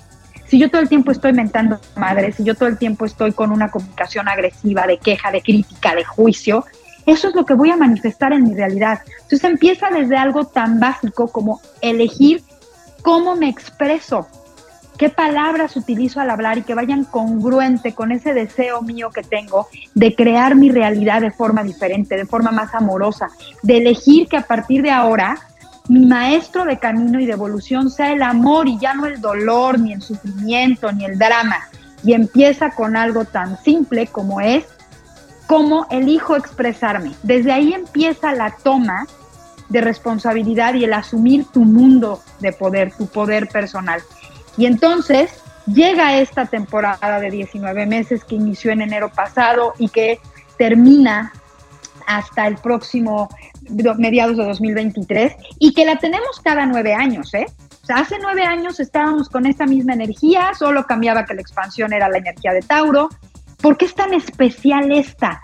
si 0.46 0.59
yo 0.59 0.70
todo 0.70 0.81
el 0.81 0.88
tiempo 0.88 1.12
estoy 1.12 1.33
mentando 1.33 1.79
madre, 1.96 2.33
si 2.33 2.42
yo 2.42 2.55
todo 2.55 2.68
el 2.68 2.79
tiempo 2.79 3.05
estoy 3.05 3.33
con 3.33 3.53
una 3.53 3.70
comunicación 3.70 4.29
agresiva, 4.29 4.87
de 4.87 4.98
queja, 4.98 5.31
de 5.31 5.42
crítica, 5.42 5.94
de 5.94 6.05
juicio, 6.05 6.64
eso 7.05 7.29
es 7.29 7.35
lo 7.35 7.44
que 7.44 7.55
voy 7.55 7.70
a 7.70 7.77
manifestar 7.77 8.33
en 8.33 8.44
mi 8.44 8.55
realidad. 8.55 9.01
Entonces 9.22 9.44
empieza 9.44 9.90
desde 9.90 10.16
algo 10.16 10.46
tan 10.46 10.81
básico 10.81 11.29
como 11.29 11.61
elegir 11.81 12.42
cómo 13.03 13.37
me 13.37 13.48
expreso, 13.48 14.27
qué 14.98 15.08
palabras 15.08 15.76
utilizo 15.76 16.20
al 16.20 16.28
hablar 16.28 16.58
y 16.58 16.62
que 16.62 16.74
vayan 16.74 17.04
congruente 17.04 17.94
con 17.94 18.11
ese 18.11 18.34
deseo 18.34 18.82
mío 18.82 19.11
que 19.11 19.22
tengo 19.22 19.68
de 19.94 20.14
crear 20.14 20.56
mi 20.56 20.70
realidad 20.70 21.20
de 21.20 21.30
forma 21.30 21.62
diferente, 21.62 22.16
de 22.16 22.26
forma 22.26 22.50
más 22.50 22.74
amorosa, 22.74 23.28
de 23.62 23.78
elegir 23.78 24.26
que 24.28 24.37
a 24.37 24.42
partir 24.42 24.82
de 24.82 24.90
ahora 24.90 25.38
mi 25.88 26.04
maestro 26.04 26.64
de 26.64 26.78
camino 26.78 27.20
y 27.20 27.26
de 27.26 27.32
evolución 27.32 27.90
sea 27.90 28.12
el 28.12 28.22
amor 28.22 28.68
y 28.68 28.78
ya 28.78 28.92
no 28.92 29.06
el 29.06 29.20
dolor, 29.20 29.78
ni 29.78 29.92
el 29.92 30.02
sufrimiento, 30.02 30.92
ni 30.92 31.04
el 31.04 31.16
drama. 31.16 31.68
Y 32.04 32.12
empieza 32.12 32.70
con 32.70 32.96
algo 32.96 33.24
tan 33.24 33.56
simple 33.62 34.08
como 34.08 34.40
es 34.40 34.64
cómo 35.46 35.87
elijo 35.90 36.37
expresarme. 36.37 37.12
Desde 37.22 37.52
ahí 37.52 37.72
empieza 37.72 38.34
la 38.34 38.54
toma 38.62 39.06
de 39.68 39.80
responsabilidad 39.80 40.74
y 40.74 40.84
el 40.84 40.92
asumir 40.92 41.46
tu 41.46 41.61
mundo 41.61 42.20
de 42.40 42.52
poder, 42.52 42.92
tu 42.92 43.06
poder 43.06 43.48
personal. 43.48 44.02
Y 44.59 44.66
entonces 44.66 45.31
llega 45.73 46.18
esta 46.18 46.44
temporada 46.47 47.21
de 47.21 47.31
19 47.31 47.87
meses 47.87 48.25
que 48.25 48.35
inició 48.35 48.73
en 48.73 48.83
enero 48.83 49.11
pasado 49.11 49.73
y 49.79 49.88
que 49.88 50.21
termina 50.59 51.33
hasta 52.07 52.47
el 52.47 52.57
próximo 52.57 53.29
mediados 53.99 54.37
de 54.37 54.44
2023 54.44 55.35
y 55.59 55.73
que 55.75 55.85
la 55.85 55.97
tenemos 55.97 56.40
cada 56.42 56.66
nueve 56.66 56.94
años, 56.94 57.33
¿eh? 57.35 57.47
O 57.83 57.87
sea, 57.87 57.99
hace 57.99 58.16
nueve 58.21 58.42
años 58.42 58.81
estábamos 58.81 59.29
con 59.29 59.47
esta 59.47 59.64
misma 59.66 59.94
energía, 59.94 60.51
solo 60.59 60.85
cambiaba 60.85 61.25
que 61.25 61.35
la 61.35 61.40
expansión 61.40 61.92
era 61.92 62.09
la 62.09 62.18
energía 62.18 62.53
de 62.53 62.61
Tauro. 62.61 63.09
¿Por 63.62 63.77
qué 63.77 63.85
es 63.85 63.94
tan 63.94 64.12
especial 64.12 64.90
esta? 64.90 65.40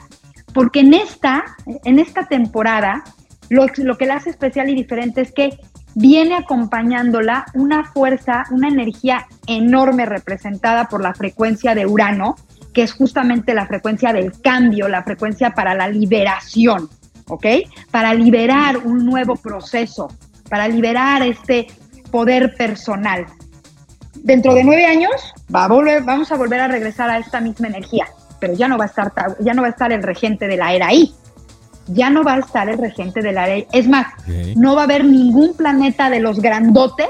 Porque 0.53 0.81
en 0.81 0.95
esta, 0.95 1.45
en 1.85 1.99
esta 1.99 2.27
temporada, 2.27 3.05
lo, 3.49 3.67
lo 3.79 3.97
que 3.97 4.07
la 4.07 4.17
hace 4.17 4.31
especial 4.31 4.69
y 4.71 4.75
diferente 4.75 5.21
es 5.21 5.33
que 5.33 5.59
viene 5.95 6.37
acompañándola 6.37 7.47
una 7.55 7.85
fuerza, 7.85 8.45
una 8.51 8.69
energía 8.69 9.27
enorme 9.47 10.07
representada 10.07 10.89
por 10.89 11.03
la 11.03 11.15
frecuencia 11.15 11.75
de 11.75 11.87
Urano, 11.87 12.37
que 12.73 12.83
es 12.83 12.93
justamente 12.93 13.55
la 13.55 13.67
frecuencia 13.67 14.13
del 14.13 14.41
cambio, 14.41 14.89
la 14.89 15.03
frecuencia 15.03 15.51
para 15.51 15.75
la 15.75 15.89
liberación, 15.89 16.89
¿ok? 17.29 17.47
Para 17.91 18.13
liberar 18.15 18.79
un 18.79 19.07
nuevo 19.07 19.37
proceso, 19.37 20.09
para 20.49 20.67
liberar 20.69 21.23
este 21.23 21.69
poder 22.11 22.55
personal. 22.57 23.27
Dentro 24.17 24.55
de 24.55 24.65
nueve 24.65 24.87
años 24.87 25.35
va 25.55 25.65
a 25.65 25.69
volver, 25.69 26.03
vamos 26.03 26.33
a 26.33 26.37
volver 26.37 26.61
a 26.61 26.69
regresar 26.69 27.11
a 27.11 27.19
esta 27.19 27.41
misma 27.41 27.69
energía, 27.69 28.07
pero 28.41 28.55
ya 28.55 28.69
no 28.69 28.77
va 28.77 28.85
a 28.85 28.89
estar, 28.89 29.13
ya 29.41 29.55
no 29.55 29.63
va 29.63 29.69
a 29.69 29.71
estar 29.71 29.93
el 29.93 30.03
regente 30.03 30.49
de 30.49 30.57
la 30.57 30.73
era 30.73 30.89
ahí, 30.89 31.15
ya 31.89 32.11
no 32.11 32.23
va 32.23 32.35
a 32.35 32.39
estar 32.39 32.69
el 32.69 32.79
regente 32.79 33.21
de 33.21 33.33
la 33.33 33.47
ley. 33.47 33.67
Es 33.73 33.89
más, 33.89 34.07
no 34.57 34.75
va 34.75 34.83
a 34.83 34.85
haber 34.85 35.05
ningún 35.05 35.55
planeta 35.55 36.11
de 36.11 36.21
los 36.21 36.41
grandotes 36.41 37.09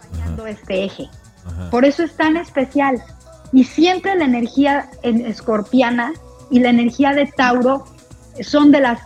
acompañando 0.00 0.46
este 0.46 0.84
eje. 0.84 1.08
Por 1.70 1.84
eso 1.84 2.02
es 2.02 2.16
tan 2.16 2.36
especial. 2.36 3.02
Y 3.52 3.64
siempre 3.64 4.16
la 4.16 4.24
energía 4.24 4.90
escorpiana 5.02 6.12
y 6.50 6.60
la 6.60 6.70
energía 6.70 7.12
de 7.12 7.26
Tauro 7.26 7.84
son 8.40 8.70
de 8.70 8.80
las, 8.80 9.00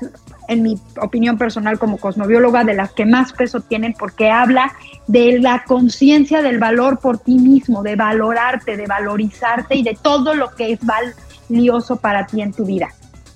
en 0.49 0.63
mi 0.63 0.81
opinión 1.01 1.39
personal 1.39 1.79
como 1.79 1.99
cosmobióloga, 1.99 2.65
de 2.65 2.75
las 2.75 2.93
que 2.93 3.07
más 3.07 3.33
peso 3.33 3.61
tienen 3.61 3.95
porque 3.99 4.31
habla 4.31 4.73
de 5.07 5.39
la 5.39 5.65
conciencia 5.65 6.43
del 6.43 6.59
valor 6.59 6.99
por 6.99 7.19
ti 7.19 7.37
mismo, 7.37 7.83
de 7.83 7.97
valorarte, 7.97 8.77
de 8.77 8.87
valorizarte 8.87 9.77
y 9.77 9.83
de 9.83 9.97
todo 10.01 10.35
lo 10.35 10.51
que 10.55 10.73
es 10.73 10.81
valioso 10.81 11.97
para 11.97 12.27
ti 12.27 12.41
en 12.43 12.53
tu 12.53 12.65
vida 12.65 12.89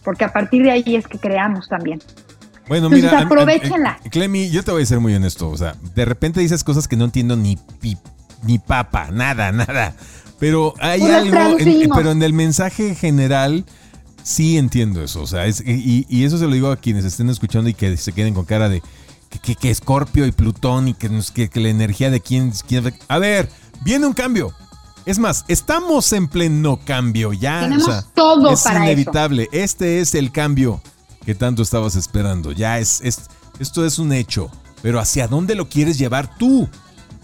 porque 0.05 0.25
a 0.25 0.33
partir 0.33 0.63
de 0.63 0.71
ahí 0.71 0.97
es 0.97 1.07
que 1.09 1.19
creamos 1.19 1.69
también. 1.69 2.01
Bueno, 2.69 2.87
Entonces, 2.87 3.11
mira, 3.11 3.25
aprovechenla. 3.25 3.99
Clemi, 4.11 4.49
yo 4.51 4.63
te 4.63 4.71
voy 4.73 4.83
a 4.83 4.87
ser 4.87 5.01
muy 5.01 5.15
honesto. 5.15 5.51
O 5.51 5.57
sea, 5.57 5.75
de 5.95 6.05
repente 6.05 6.41
dices 6.41 6.65
cosas 6.65 6.89
que 6.89 6.97
no 6.97 7.05
entiendo 7.05 7.37
ni 7.37 7.57
pi- 7.81 7.99
ni 8.43 8.59
papa, 8.59 9.09
nada, 9.13 9.53
nada. 9.53 9.95
Pero 10.39 10.75
hay 10.81 11.01
Pues 11.01 11.13
algo, 11.13 11.59
en- 11.59 11.91
pero 11.95 12.11
en 12.11 12.23
el 12.23 12.33
mensaje 12.33 12.95
general 12.95 13.65
sí 14.23 14.57
entiendo 14.57 15.03
eso. 15.03 15.21
O 15.23 15.27
sea, 15.27 15.47
es, 15.47 15.61
y, 15.67 16.07
y 16.09 16.25
eso 16.25 16.39
se 16.39 16.47
lo 16.47 16.53
digo 16.53 16.71
a 16.71 16.77
quienes 16.77 17.05
estén 17.05 17.29
escuchando 17.29 17.69
y 17.69 17.75
que 17.75 17.97
se 17.99 18.13
queden 18.13 18.33
con 18.35 18.45
cara 18.47 18.69
de 18.69 18.83
que, 19.43 19.55
que, 19.57 19.71
Escorpio 19.71 20.25
y 20.27 20.33
Plutón 20.33 20.89
y 20.89 20.95
que, 20.95 21.11
que, 21.35 21.49
que 21.51 21.61
la 21.61 21.69
energía 21.69 22.11
de 22.11 22.21
quién, 22.21 22.53
quién. 22.67 22.95
A 23.09 23.19
ver, 23.19 23.49
viene 23.85 24.07
un 24.07 24.13
cambio. 24.15 24.53
Es 25.07 25.19
más, 25.19 25.45
estamos 25.49 26.13
en 26.13 26.29
pleno 26.29 26.79
cambio 26.85 27.33
ya. 27.33 27.61
Tenemos 27.63 27.89
o 27.89 27.91
sea, 27.93 28.05
todo 28.15 28.51
es 28.51 28.63
para 28.63 28.77
eso. 28.77 28.85
inevitable. 28.85 29.49
Este 29.53 30.01
es 30.01 30.15
el 30.15 30.33
cambio 30.33 30.81
que 31.27 31.35
tanto 31.35 31.63
estabas 31.63 31.95
esperando. 31.97 32.53
Ya 32.53 32.79
es, 32.79 33.01
es 33.03 33.21
esto 33.59 33.85
es 33.85 33.99
un 33.99 34.13
hecho. 34.13 34.51
Pero 34.83 35.01
¿hacia 35.01 35.29
dónde 35.29 35.55
lo 35.55 35.69
quieres 35.69 35.99
llevar 35.99 36.37
tú? 36.39 36.69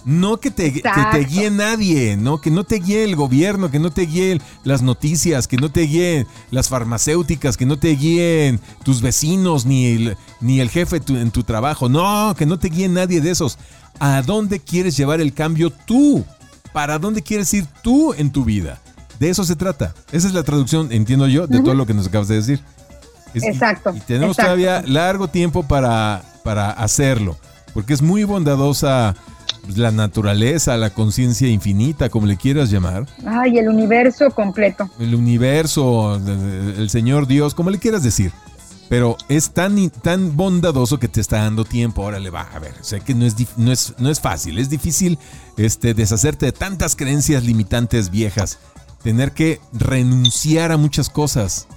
No 0.07 0.39
que 0.41 0.51
te, 0.51 0.73
que 0.73 0.81
te 0.81 0.89
Exacto. 0.89 1.19
guíe 1.29 1.51
nadie, 1.51 2.17
no 2.17 2.41
que 2.41 2.51
no 2.51 2.65
te 2.65 2.77
guíe 2.77 3.05
el 3.05 3.17
gobierno, 3.17 3.71
que 3.71 3.79
no 3.79 3.91
te 3.91 4.03
guíen 4.07 4.41
las 4.65 4.81
noticias, 4.81 5.47
que 5.47 5.59
no 5.59 5.71
te 5.71 5.83
guíen 5.83 6.27
las 6.51 6.71
farmacéuticas, 6.71 7.59
que 7.59 7.67
no 7.67 7.79
te 7.79 7.89
guíen 7.97 8.61
tus 8.83 9.03
vecinos 9.03 9.67
ni 9.67 9.85
el, 9.87 10.17
ni 10.41 10.61
el 10.61 10.71
jefe 10.71 11.01
tu- 11.01 11.17
en 11.17 11.31
tu 11.31 11.43
trabajo. 11.45 11.91
No, 11.91 12.35
que 12.37 12.47
no 12.47 12.59
te 12.59 12.69
guíe 12.69 12.89
nadie 12.89 13.21
de 13.21 13.31
esos. 13.31 13.59
¿A 13.99 14.23
dónde 14.23 14.61
quieres 14.61 14.97
llevar 14.97 15.21
el 15.21 15.35
cambio 15.35 15.71
tú? 15.71 16.25
¿Para 16.73 16.99
dónde 16.99 17.23
quieres 17.23 17.53
ir 17.55 17.67
tú 17.83 18.15
en 18.15 18.31
tu 18.31 18.45
vida? 18.45 18.79
De 19.19 19.29
eso 19.29 19.45
se 19.45 19.57
trata. 19.57 19.93
Esa 20.13 20.29
es 20.29 20.35
la 20.35 20.43
traducción, 20.43 20.93
entiendo 20.93 21.27
yo, 21.27 21.47
de 21.47 21.61
todo 21.61 21.75
lo 21.75 21.85
que 21.87 21.95
nos 21.95 22.07
acabas 22.07 22.29
de 22.29 22.37
decir. 22.37 22.61
Es- 23.35 23.45
Exacto, 23.45 23.93
Y 23.95 24.01
tenemos 24.01 24.31
exacto. 24.39 24.43
todavía 24.57 24.83
largo 24.87 25.29
tiempo 25.29 25.63
para, 25.63 26.23
para 26.43 26.71
hacerlo, 26.71 27.37
porque 27.75 27.93
es 27.93 28.03
muy 28.03 28.25
bondadosa 28.25 29.15
pues, 29.65 29.77
la 29.79 29.91
naturaleza, 29.93 30.77
la 30.77 30.91
conciencia 30.91 31.47
infinita, 31.49 32.09
como 32.09 32.27
le 32.27 32.37
quieras 32.37 32.71
llamar, 32.71 33.07
Ay, 33.27 33.59
el 33.59 33.69
universo 33.69 34.31
completo. 34.31 34.89
el 34.99 35.15
universo, 35.15 36.17
el 36.17 36.89
Señor 36.91 37.27
Dios, 37.27 37.55
como 37.55 37.71
le 37.71 37.79
quieras 37.79 38.03
decir. 38.03 38.33
Pero 38.91 39.17
es 39.29 39.53
tan, 39.53 39.89
tan 39.89 40.37
bondadoso 40.37 40.99
que 40.99 41.07
te 41.07 41.21
está 41.21 41.45
dando 41.45 41.65
tiempo. 41.65 42.03
Ahora 42.03 42.19
le 42.19 42.29
va. 42.29 42.43
A 42.53 42.59
ver, 42.59 42.75
sé 42.81 43.01
que 43.01 43.15
no 43.15 43.25
es, 43.25 43.37
no 43.57 43.71
es, 43.71 43.95
no 43.99 44.11
es 44.11 44.19
fácil. 44.21 44.59
Es 44.59 44.69
difícil 44.69 45.17
este, 45.57 45.95
deshacerte 45.95 46.47
de 46.47 46.53
tantas 46.53 46.97
creencias 46.97 47.45
limitantes 47.45 48.11
viejas. 48.11 48.59
Tener 49.05 49.31
que 49.31 49.61
renunciar 49.73 50.73
a 50.73 50.77
muchas 50.77 51.09
cosas. 51.09 51.69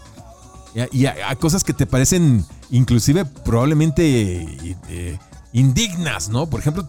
Y 0.91 1.05
a, 1.05 1.35
cosas 1.35 1.63
que 1.63 1.73
te 1.73 1.85
parecen 1.85 2.43
inclusive 2.71 3.25
probablemente 3.25 4.41
eh, 4.41 4.77
eh, 4.89 5.19
indignas, 5.51 6.29
¿no? 6.29 6.49
Por 6.49 6.61
ejemplo, 6.61 6.83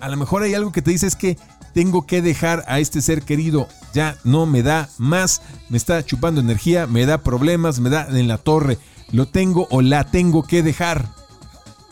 a 0.00 0.08
lo 0.08 0.16
mejor 0.16 0.44
hay 0.44 0.54
algo 0.54 0.70
que 0.70 0.80
te 0.80 0.92
dice 0.92 1.08
es 1.08 1.16
que 1.16 1.36
tengo 1.74 2.06
que 2.06 2.22
dejar 2.22 2.64
a 2.68 2.78
este 2.78 3.02
ser 3.02 3.22
querido, 3.22 3.68
ya 3.92 4.16
no 4.22 4.46
me 4.46 4.62
da 4.62 4.88
más, 4.98 5.42
me 5.68 5.76
está 5.76 6.04
chupando 6.04 6.40
energía, 6.40 6.86
me 6.86 7.04
da 7.04 7.18
problemas, 7.18 7.80
me 7.80 7.90
da 7.90 8.06
en 8.08 8.28
la 8.28 8.38
torre, 8.38 8.78
lo 9.12 9.26
tengo 9.26 9.66
o 9.70 9.82
la 9.82 10.04
tengo 10.04 10.42
que 10.42 10.62
dejar. 10.62 11.08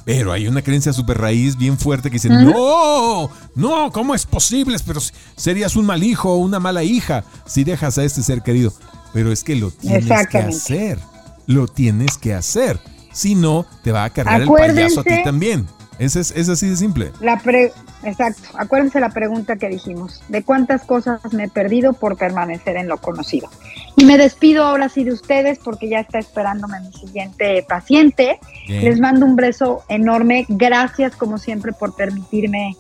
Pero 0.04 0.32
hay 0.32 0.48
una 0.48 0.62
creencia 0.62 0.94
súper 0.94 1.18
raíz 1.18 1.56
bien 1.56 1.76
fuerte 1.76 2.08
que 2.08 2.14
dice, 2.14 2.30
no, 2.30 3.30
no, 3.54 3.92
¿cómo 3.92 4.14
es 4.14 4.24
posible? 4.24 4.78
Pero 4.86 5.00
serías 5.36 5.76
un 5.76 5.84
mal 5.84 6.02
hijo 6.02 6.32
o 6.32 6.36
una 6.38 6.58
mala 6.58 6.82
hija 6.82 7.24
si 7.44 7.62
dejas 7.62 7.98
a 7.98 8.04
este 8.04 8.22
ser 8.22 8.42
querido. 8.42 8.72
Pero 9.12 9.32
es 9.32 9.44
que 9.44 9.54
lo 9.54 9.70
tienes 9.70 10.26
que 10.28 10.38
hacer. 10.38 10.98
Lo 11.46 11.66
tienes 11.66 12.16
que 12.16 12.32
hacer. 12.32 12.80
Si 13.12 13.34
no, 13.34 13.66
te 13.82 13.92
va 13.92 14.04
a 14.04 14.10
cargar 14.10 14.42
el 14.42 14.48
payaso 14.48 15.00
a 15.00 15.04
ti 15.04 15.22
también. 15.24 15.66
Es, 15.98 16.14
es, 16.14 16.48
así 16.48 16.68
de 16.68 16.76
simple. 16.76 17.10
La 17.20 17.38
pre- 17.38 17.72
Exacto. 18.04 18.42
Acuérdense 18.56 19.00
la 19.00 19.10
pregunta 19.10 19.56
que 19.56 19.68
dijimos. 19.68 20.22
¿De 20.28 20.44
cuántas 20.44 20.82
cosas 20.84 21.20
me 21.32 21.44
he 21.44 21.48
perdido 21.48 21.92
por 21.92 22.16
permanecer 22.16 22.76
en 22.76 22.86
lo 22.86 22.98
conocido? 22.98 23.48
Y 23.96 24.04
me 24.04 24.16
despido 24.16 24.64
ahora 24.64 24.88
sí 24.88 25.02
de 25.02 25.12
ustedes 25.12 25.58
porque 25.58 25.88
ya 25.88 25.98
está 26.00 26.20
esperándome 26.20 26.78
mi 26.80 26.92
siguiente 26.92 27.64
paciente. 27.68 28.38
Bien. 28.68 28.84
Les 28.84 29.00
mando 29.00 29.26
un 29.26 29.34
beso 29.34 29.82
enorme. 29.88 30.46
Gracias 30.48 31.16
como 31.16 31.38
siempre 31.38 31.72
por 31.72 31.96
permitirme, 31.96 32.76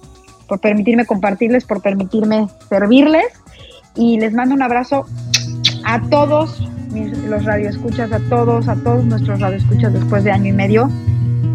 por 0.46 0.60
permitirme 0.60 1.04
compartirles, 1.04 1.64
por 1.64 1.82
permitirme 1.82 2.46
servirles. 2.68 3.26
Y 3.96 4.20
les 4.20 4.32
mando 4.32 4.54
un 4.54 4.62
abrazo 4.62 5.06
a 5.84 6.00
todos 6.08 6.60
mis, 6.92 7.18
los 7.18 7.44
radioescuchas, 7.44 8.12
a 8.12 8.20
todos, 8.28 8.68
a 8.68 8.76
todos 8.76 9.04
nuestros 9.04 9.40
radioescuchas 9.40 9.92
después 9.92 10.22
de 10.22 10.30
año 10.30 10.50
y 10.50 10.52
medio. 10.52 10.88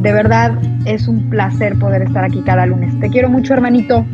De 0.01 0.11
verdad 0.11 0.53
es 0.85 1.07
un 1.07 1.29
placer 1.29 1.77
poder 1.79 2.01
estar 2.01 2.23
aquí 2.23 2.41
cada 2.41 2.65
lunes. 2.65 2.97
Te 2.99 3.09
quiero 3.09 3.29
mucho, 3.29 3.53
hermanito. 3.53 4.05